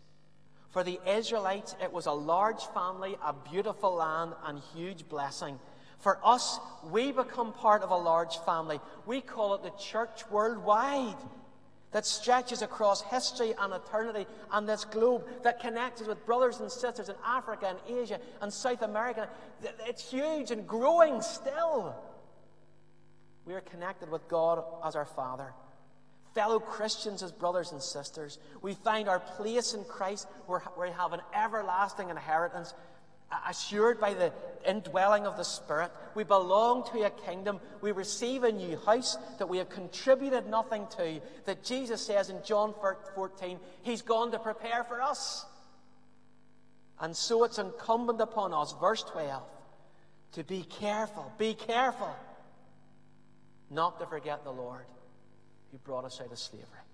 For 0.69 0.85
the 0.85 1.01
Israelites, 1.05 1.75
it 1.83 1.91
was 1.91 2.05
a 2.05 2.13
large 2.13 2.63
family, 2.67 3.17
a 3.21 3.33
beautiful 3.51 3.95
land, 3.95 4.35
and 4.45 4.61
huge 4.73 5.09
blessing. 5.09 5.59
For 5.99 6.17
us, 6.23 6.61
we 6.91 7.11
become 7.11 7.51
part 7.51 7.83
of 7.83 7.91
a 7.91 7.97
large 7.97 8.37
family. 8.45 8.79
We 9.05 9.19
call 9.19 9.53
it 9.55 9.63
the 9.63 9.83
church 9.83 10.21
worldwide 10.31 11.17
that 11.91 12.05
stretches 12.05 12.61
across 12.61 13.01
history 13.01 13.53
and 13.59 13.73
eternity 13.73 14.25
and 14.51 14.67
this 14.67 14.85
globe 14.85 15.23
that 15.43 15.59
connects 15.59 16.01
us 16.01 16.07
with 16.07 16.25
brothers 16.25 16.59
and 16.59 16.71
sisters 16.71 17.09
in 17.09 17.15
Africa 17.25 17.67
and 17.69 17.99
Asia 17.99 18.19
and 18.41 18.51
South 18.51 18.81
America. 18.81 19.29
It's 19.85 20.09
huge 20.09 20.51
and 20.51 20.67
growing 20.67 21.21
still. 21.21 21.95
We 23.45 23.53
are 23.53 23.61
connected 23.61 24.11
with 24.11 24.27
God 24.27 24.63
as 24.83 24.95
our 24.95 25.05
Father 25.05 25.53
fellow 26.37 26.59
Christians 26.59 27.23
as 27.23 27.31
brothers 27.31 27.71
and 27.71 27.81
sisters. 27.81 28.37
We 28.61 28.75
find 28.75 29.09
our 29.09 29.19
place 29.19 29.73
in 29.73 29.83
Christ 29.85 30.27
where 30.45 30.61
we 30.79 30.91
have 30.91 31.13
an 31.13 31.21
everlasting 31.33 32.11
inheritance 32.11 32.75
assured 33.47 33.99
by 33.99 34.13
the 34.13 34.31
indwelling 34.67 35.25
of 35.25 35.37
the 35.37 35.43
Spirit. 35.43 35.91
We 36.15 36.23
belong 36.23 36.85
to 36.91 37.03
a 37.03 37.09
kingdom. 37.09 37.59
We 37.81 37.91
receive 37.91 38.43
a 38.43 38.51
new 38.51 38.77
house 38.77 39.17
that 39.39 39.47
we 39.47 39.57
have 39.57 39.69
contributed 39.69 40.47
nothing 40.47 40.87
to. 40.97 41.19
That 41.45 41.63
Jesus 41.63 42.01
says 42.01 42.29
in 42.29 42.37
John 42.43 42.73
14, 43.15 43.59
He's 43.81 44.01
gone 44.01 44.31
to 44.31 44.39
prepare 44.39 44.83
for 44.83 45.01
us. 45.01 45.45
And 46.99 47.15
so 47.15 47.43
it's 47.43 47.59
incumbent 47.59 48.21
upon 48.21 48.53
us, 48.53 48.73
verse 48.79 49.03
12, 49.03 49.43
to 50.33 50.43
be 50.43 50.63
careful, 50.63 51.31
be 51.37 51.53
careful 51.53 52.15
not 53.69 53.99
to 53.99 54.07
forget 54.07 54.43
the 54.43 54.51
Lord 54.51 54.85
who 55.71 55.77
brought 55.79 56.05
us 56.05 56.19
out 56.21 56.31
of 56.31 56.39
slavery. 56.39 56.86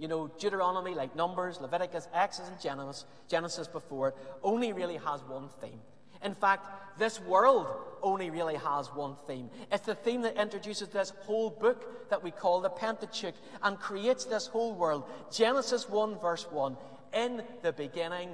You 0.00 0.08
know, 0.08 0.28
Deuteronomy, 0.38 0.94
like 0.94 1.14
Numbers, 1.14 1.60
Leviticus, 1.60 2.08
Exodus, 2.14 2.48
and 2.50 2.58
Genesis, 2.58 3.04
Genesis 3.28 3.68
before 3.68 4.08
it, 4.08 4.16
only 4.42 4.72
really 4.72 4.96
has 4.96 5.20
one 5.28 5.50
theme. 5.60 5.78
In 6.22 6.34
fact, 6.34 6.66
this 6.98 7.20
world 7.20 7.66
only 8.02 8.30
really 8.30 8.56
has 8.56 8.88
one 8.88 9.14
theme. 9.26 9.50
It's 9.70 9.84
the 9.84 9.94
theme 9.94 10.22
that 10.22 10.40
introduces 10.40 10.88
this 10.88 11.12
whole 11.24 11.50
book 11.50 12.08
that 12.08 12.22
we 12.22 12.30
call 12.30 12.62
the 12.62 12.70
Pentateuch 12.70 13.34
and 13.62 13.78
creates 13.78 14.24
this 14.24 14.46
whole 14.46 14.74
world. 14.74 15.04
Genesis 15.30 15.86
1, 15.86 16.18
verse 16.18 16.46
1. 16.50 16.78
In 17.12 17.42
the 17.60 17.72
beginning, 17.72 18.30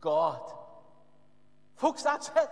God. 0.00 0.40
Folks, 1.76 2.02
that's 2.02 2.28
it. 2.28 2.50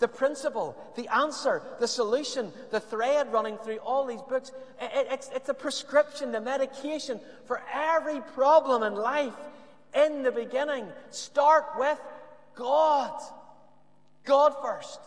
The 0.00 0.08
principle, 0.08 0.76
the 0.96 1.08
answer, 1.14 1.62
the 1.78 1.86
solution, 1.86 2.52
the 2.70 2.80
thread 2.80 3.32
running 3.32 3.56
through 3.58 3.78
all 3.78 4.06
these 4.06 4.22
books. 4.22 4.50
It's, 4.80 5.30
it's 5.32 5.48
a 5.48 5.54
prescription, 5.54 6.32
the 6.32 6.40
medication 6.40 7.20
for 7.46 7.62
every 7.72 8.20
problem 8.34 8.82
in 8.82 8.94
life. 8.94 9.34
In 9.94 10.24
the 10.24 10.32
beginning, 10.32 10.86
start 11.10 11.64
with 11.78 12.00
God. 12.56 13.12
God 14.24 14.54
first. 14.62 14.98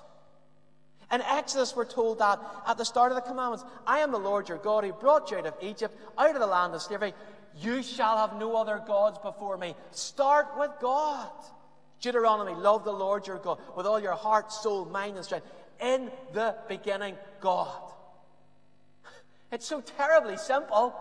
In 1.12 1.22
Exodus, 1.22 1.76
we're 1.76 1.86
told 1.86 2.20
that 2.20 2.40
at 2.68 2.78
the 2.78 2.86
start 2.86 3.12
of 3.12 3.16
the 3.16 3.22
commandments 3.22 3.66
I 3.86 4.00
am 4.00 4.12
the 4.12 4.20
Lord 4.20 4.50
your 4.50 4.58
God 4.58 4.84
who 4.84 4.94
brought 4.94 5.32
you 5.32 5.38
out 5.38 5.46
of 5.46 5.54
Egypt, 5.62 5.98
out 6.18 6.34
of 6.34 6.40
the 6.40 6.48
land 6.48 6.74
of 6.74 6.82
slavery. 6.82 7.14
You 7.60 7.82
shall 7.82 8.18
have 8.18 8.38
no 8.38 8.56
other 8.56 8.82
gods 8.86 9.18
before 9.20 9.58
me. 9.58 9.76
Start 9.92 10.48
with 10.58 10.72
God. 10.82 11.32
Deuteronomy, 12.02 12.54
love 12.54 12.84
the 12.84 12.92
Lord 12.92 13.26
your 13.28 13.38
God 13.38 13.60
with 13.76 13.86
all 13.86 14.00
your 14.00 14.14
heart, 14.14 14.52
soul, 14.52 14.86
mind, 14.86 15.16
and 15.16 15.26
strength. 15.26 15.48
In 15.80 16.12
the 16.34 16.56
beginning, 16.68 17.16
God. 17.42 17.82
It's 19.52 19.66
so 19.66 19.82
terribly 19.82 20.38
simple. 20.38 20.94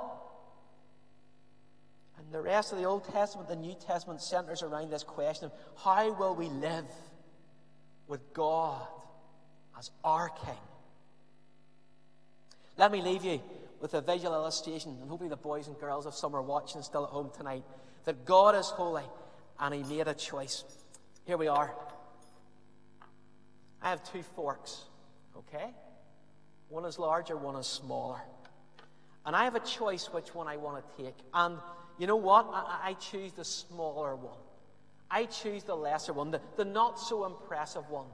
And 2.19 2.33
the 2.33 2.41
rest 2.41 2.73
of 2.73 2.79
the 2.79 2.85
Old 2.85 3.05
Testament, 3.13 3.49
the 3.49 3.57
New 3.57 3.75
Testament 3.75 4.21
centers 4.21 4.63
around 4.63 4.91
this 4.91 5.03
question 5.03 5.47
of 5.47 5.53
how 5.83 6.13
will 6.13 6.35
we 6.35 6.49
live 6.49 6.87
with 8.07 8.33
God 8.33 8.87
as 9.79 9.91
our 10.05 10.29
King? 10.29 10.55
Let 12.77 12.93
me 12.93 13.03
leave 13.03 13.25
you 13.25 13.41
with 13.81 13.95
a 13.95 14.01
visual 14.01 14.35
illustration, 14.35 14.97
and 15.01 15.09
hopefully 15.09 15.31
the 15.31 15.37
boys 15.37 15.67
and 15.67 15.79
girls, 15.79 16.07
if 16.07 16.15
some 16.15 16.35
are 16.35 16.43
watching 16.43 16.83
still 16.83 17.05
at 17.05 17.11
home 17.11 17.31
tonight, 17.37 17.65
that 18.05 18.25
God 18.25 18.55
is 18.55 18.67
holy 18.67 19.05
and 19.59 19.75
He 19.75 19.83
made 19.83 20.09
a 20.09 20.15
choice. 20.15 20.65
Here 21.27 21.37
we 21.37 21.49
are. 21.49 21.75
I 23.83 23.91
have 23.91 24.05
two 24.13 24.23
forks, 24.23 24.83
okay? 25.37 25.75
One 26.69 26.85
is 26.85 27.01
larger, 27.01 27.37
one 27.37 27.57
is 27.57 27.67
smaller. 27.67 28.21
And 29.25 29.35
I 29.35 29.43
have 29.43 29.57
a 29.57 29.61
choice 29.61 30.07
which 30.13 30.37
one 30.37 30.47
I 30.47 30.57
want 30.57 30.85
to 30.85 31.03
take. 31.03 31.17
And 31.35 31.59
you 31.99 32.07
know 32.07 32.15
what? 32.15 32.47
I, 32.53 32.91
I 32.91 32.93
choose 32.95 33.33
the 33.33 33.45
smaller 33.45 34.15
one. 34.15 34.39
I 35.11 35.25
choose 35.25 35.65
the 35.65 35.75
lesser 35.75 36.13
one, 36.13 36.31
the, 36.31 36.41
the 36.57 36.65
not 36.65 37.01
so 37.01 37.27
impressive 37.27 37.91
one. 37.91 38.07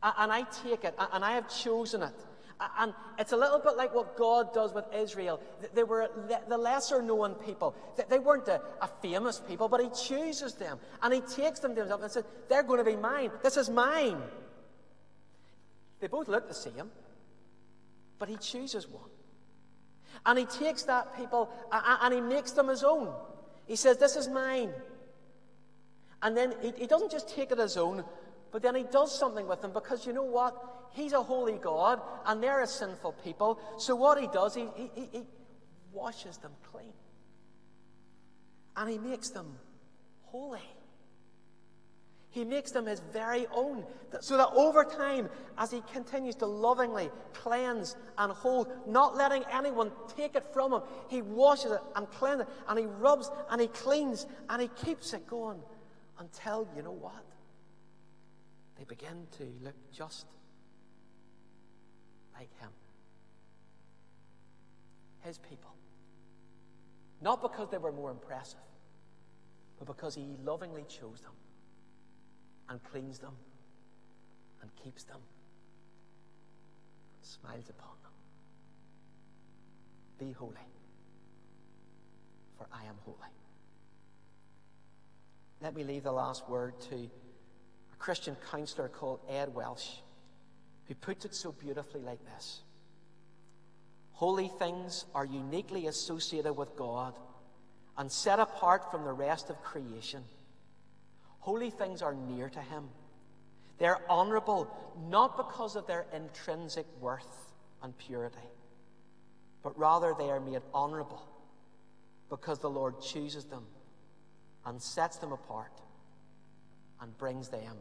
And 0.00 0.30
I 0.30 0.42
take 0.62 0.84
it, 0.84 0.94
and 1.12 1.24
I 1.24 1.32
have 1.32 1.48
chosen 1.48 2.02
it. 2.02 2.14
And 2.78 2.92
it's 3.18 3.32
a 3.32 3.36
little 3.36 3.58
bit 3.58 3.76
like 3.76 3.94
what 3.94 4.16
God 4.16 4.52
does 4.52 4.74
with 4.74 4.84
Israel. 4.94 5.40
They 5.74 5.82
were 5.82 6.10
the 6.46 6.58
lesser 6.58 7.00
known 7.00 7.34
people. 7.34 7.74
They 8.08 8.18
weren't 8.18 8.48
a, 8.48 8.60
a, 8.82 8.88
famous 9.00 9.40
people, 9.40 9.68
but 9.68 9.80
He 9.80 9.88
chooses 9.88 10.54
them. 10.54 10.78
And 11.02 11.14
He 11.14 11.20
takes 11.20 11.60
them 11.60 11.74
to 11.74 11.80
Himself 11.80 12.02
and 12.02 12.12
says, 12.12 12.24
They're 12.48 12.62
going 12.62 12.78
to 12.78 12.84
be 12.84 12.96
mine. 12.96 13.30
This 13.42 13.56
is 13.56 13.70
mine. 13.70 14.20
They 16.00 16.06
both 16.06 16.28
look 16.28 16.48
the 16.48 16.54
same, 16.54 16.90
but 18.18 18.28
He 18.28 18.36
chooses 18.36 18.86
one. 18.86 19.10
And 20.26 20.38
He 20.38 20.44
takes 20.44 20.82
that 20.82 21.16
people 21.16 21.50
and 21.72 22.12
He 22.12 22.20
makes 22.20 22.52
them 22.52 22.68
His 22.68 22.84
own. 22.84 23.10
He 23.66 23.76
says, 23.76 23.96
This 23.96 24.16
is 24.16 24.28
mine. 24.28 24.70
And 26.22 26.36
then 26.36 26.54
He, 26.60 26.74
he 26.76 26.86
doesn't 26.86 27.10
just 27.10 27.34
take 27.34 27.52
it 27.52 27.58
as 27.58 27.78
own, 27.78 28.04
but 28.52 28.60
then 28.60 28.74
He 28.74 28.82
does 28.82 29.18
something 29.18 29.48
with 29.48 29.62
them 29.62 29.72
because 29.72 30.06
you 30.06 30.12
know 30.12 30.24
what? 30.24 30.79
He's 30.92 31.12
a 31.12 31.22
holy 31.22 31.58
God, 31.58 32.00
and 32.26 32.42
they're 32.42 32.62
a 32.62 32.66
sinful 32.66 33.12
people. 33.24 33.60
So 33.78 33.94
what 33.94 34.20
he 34.20 34.26
does, 34.28 34.54
he, 34.54 34.66
he, 34.74 35.08
he 35.12 35.22
washes 35.92 36.38
them 36.38 36.52
clean. 36.70 36.92
And 38.76 38.90
he 38.90 38.98
makes 38.98 39.30
them 39.30 39.46
holy. 40.22 40.60
He 42.30 42.44
makes 42.44 42.70
them 42.70 42.86
his 42.86 43.00
very 43.12 43.46
own. 43.52 43.84
So 44.20 44.36
that 44.36 44.50
over 44.54 44.84
time, 44.84 45.28
as 45.58 45.72
he 45.72 45.82
continues 45.92 46.36
to 46.36 46.46
lovingly 46.46 47.10
cleanse 47.34 47.96
and 48.18 48.32
hold, 48.32 48.68
not 48.86 49.16
letting 49.16 49.42
anyone 49.52 49.90
take 50.16 50.36
it 50.36 50.46
from 50.52 50.72
him, 50.72 50.82
he 51.08 51.22
washes 51.22 51.72
it 51.72 51.80
and 51.96 52.08
cleanses 52.12 52.46
it, 52.46 52.52
and 52.68 52.78
he 52.78 52.86
rubs 52.86 53.30
and 53.50 53.60
he 53.60 53.66
cleans 53.66 54.26
and 54.48 54.62
he 54.62 54.68
keeps 54.68 55.12
it 55.12 55.26
going 55.26 55.60
until, 56.20 56.68
you 56.76 56.82
know 56.82 56.92
what? 56.92 57.24
They 58.78 58.84
begin 58.84 59.26
to 59.38 59.44
look 59.62 59.74
just 59.92 60.26
like 62.40 62.58
him. 62.58 62.70
His 65.20 65.36
people. 65.38 65.74
Not 67.20 67.42
because 67.42 67.68
they 67.70 67.76
were 67.76 67.92
more 67.92 68.10
impressive, 68.10 68.58
but 69.78 69.86
because 69.86 70.14
he 70.14 70.24
lovingly 70.42 70.84
chose 70.88 71.20
them 71.20 71.34
and 72.70 72.82
cleans 72.82 73.18
them 73.18 73.34
and 74.62 74.70
keeps 74.82 75.04
them 75.04 75.18
and 77.16 77.26
smiles 77.26 77.68
upon 77.68 77.92
them. 78.02 78.12
Be 80.18 80.32
holy, 80.32 80.54
for 82.56 82.66
I 82.72 82.84
am 82.84 82.94
holy. 83.04 83.18
Let 85.60 85.74
me 85.76 85.84
leave 85.84 86.04
the 86.04 86.12
last 86.12 86.48
word 86.48 86.80
to 86.88 86.94
a 86.94 87.96
Christian 87.98 88.34
counselor 88.50 88.88
called 88.88 89.20
Ed 89.28 89.54
Welch 89.54 90.02
who 90.90 90.96
puts 90.96 91.24
it 91.24 91.32
so 91.32 91.52
beautifully 91.52 92.00
like 92.00 92.18
this 92.24 92.62
Holy 94.10 94.48
things 94.58 95.04
are 95.14 95.24
uniquely 95.24 95.86
associated 95.86 96.52
with 96.52 96.74
God 96.74 97.14
and 97.96 98.10
set 98.10 98.40
apart 98.40 98.90
from 98.90 99.04
the 99.04 99.12
rest 99.12 99.50
of 99.50 99.62
creation. 99.62 100.24
Holy 101.38 101.70
things 101.70 102.02
are 102.02 102.14
near 102.14 102.48
to 102.50 102.58
Him. 102.58 102.88
They're 103.78 104.00
honorable 104.10 104.68
not 105.08 105.36
because 105.36 105.76
of 105.76 105.86
their 105.86 106.06
intrinsic 106.12 106.86
worth 107.00 107.52
and 107.84 107.96
purity, 107.96 108.50
but 109.62 109.78
rather 109.78 110.12
they 110.18 110.28
are 110.28 110.40
made 110.40 110.62
honorable 110.74 111.22
because 112.28 112.58
the 112.58 112.68
Lord 112.68 113.00
chooses 113.00 113.44
them 113.44 113.64
and 114.66 114.82
sets 114.82 115.18
them 115.18 115.30
apart 115.30 115.80
and 117.00 117.16
brings 117.16 117.48
them 117.48 117.76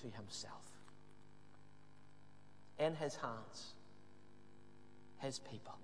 to 0.00 0.10
Himself 0.16 0.65
in 2.78 2.94
his 2.94 3.16
hands 3.16 3.74
his 5.18 5.38
people. 5.38 5.74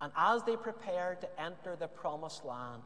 And 0.00 0.12
as 0.16 0.42
they 0.44 0.56
prepare 0.56 1.18
to 1.20 1.40
enter 1.40 1.76
the 1.76 1.88
promised 1.88 2.44
land, 2.44 2.82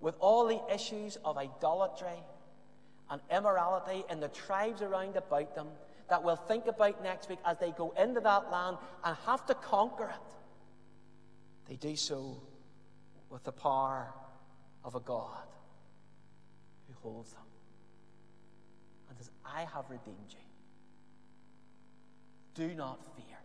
with 0.00 0.16
all 0.18 0.46
the 0.46 0.60
issues 0.72 1.16
of 1.24 1.36
idolatry 1.38 2.22
and 3.10 3.20
immorality 3.30 4.04
in 4.10 4.18
the 4.18 4.28
tribes 4.28 4.82
around 4.82 5.16
about 5.16 5.54
them 5.54 5.68
that 6.08 6.24
we'll 6.24 6.36
think 6.36 6.66
about 6.66 7.02
next 7.02 7.28
week 7.28 7.38
as 7.46 7.56
they 7.58 7.70
go 7.72 7.94
into 7.98 8.20
that 8.20 8.50
land 8.50 8.78
and 9.04 9.16
have 9.26 9.46
to 9.46 9.54
conquer 9.54 10.06
it, 10.06 10.34
they 11.68 11.76
do 11.76 11.94
so 11.94 12.42
with 13.30 13.44
the 13.44 13.52
power 13.52 14.12
of 14.84 14.96
a 14.96 15.00
God 15.00 15.46
who 16.88 16.94
holds 17.00 17.30
them 17.30 17.42
and 19.08 19.16
says, 19.16 19.30
I 19.44 19.60
have 19.72 19.88
redeemed 19.88 20.30
you. 20.30 20.51
Do 22.54 22.74
not 22.74 23.00
fear. 23.16 23.38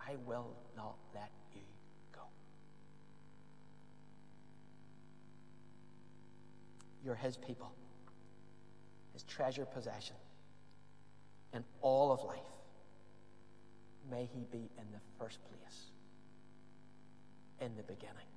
I 0.00 0.16
will 0.26 0.56
not 0.76 0.96
let 1.14 1.30
you 1.54 1.60
go. 2.12 2.22
You're 7.04 7.14
his 7.14 7.36
people, 7.36 7.72
his 9.12 9.22
treasure 9.24 9.66
possession 9.66 10.16
and 11.52 11.64
all 11.82 12.12
of 12.12 12.22
life. 12.24 12.38
May 14.10 14.28
he 14.32 14.46
be 14.50 14.70
in 14.78 14.90
the 14.92 15.00
first 15.18 15.38
place, 15.44 15.90
in 17.60 17.76
the 17.76 17.82
beginning. 17.82 18.28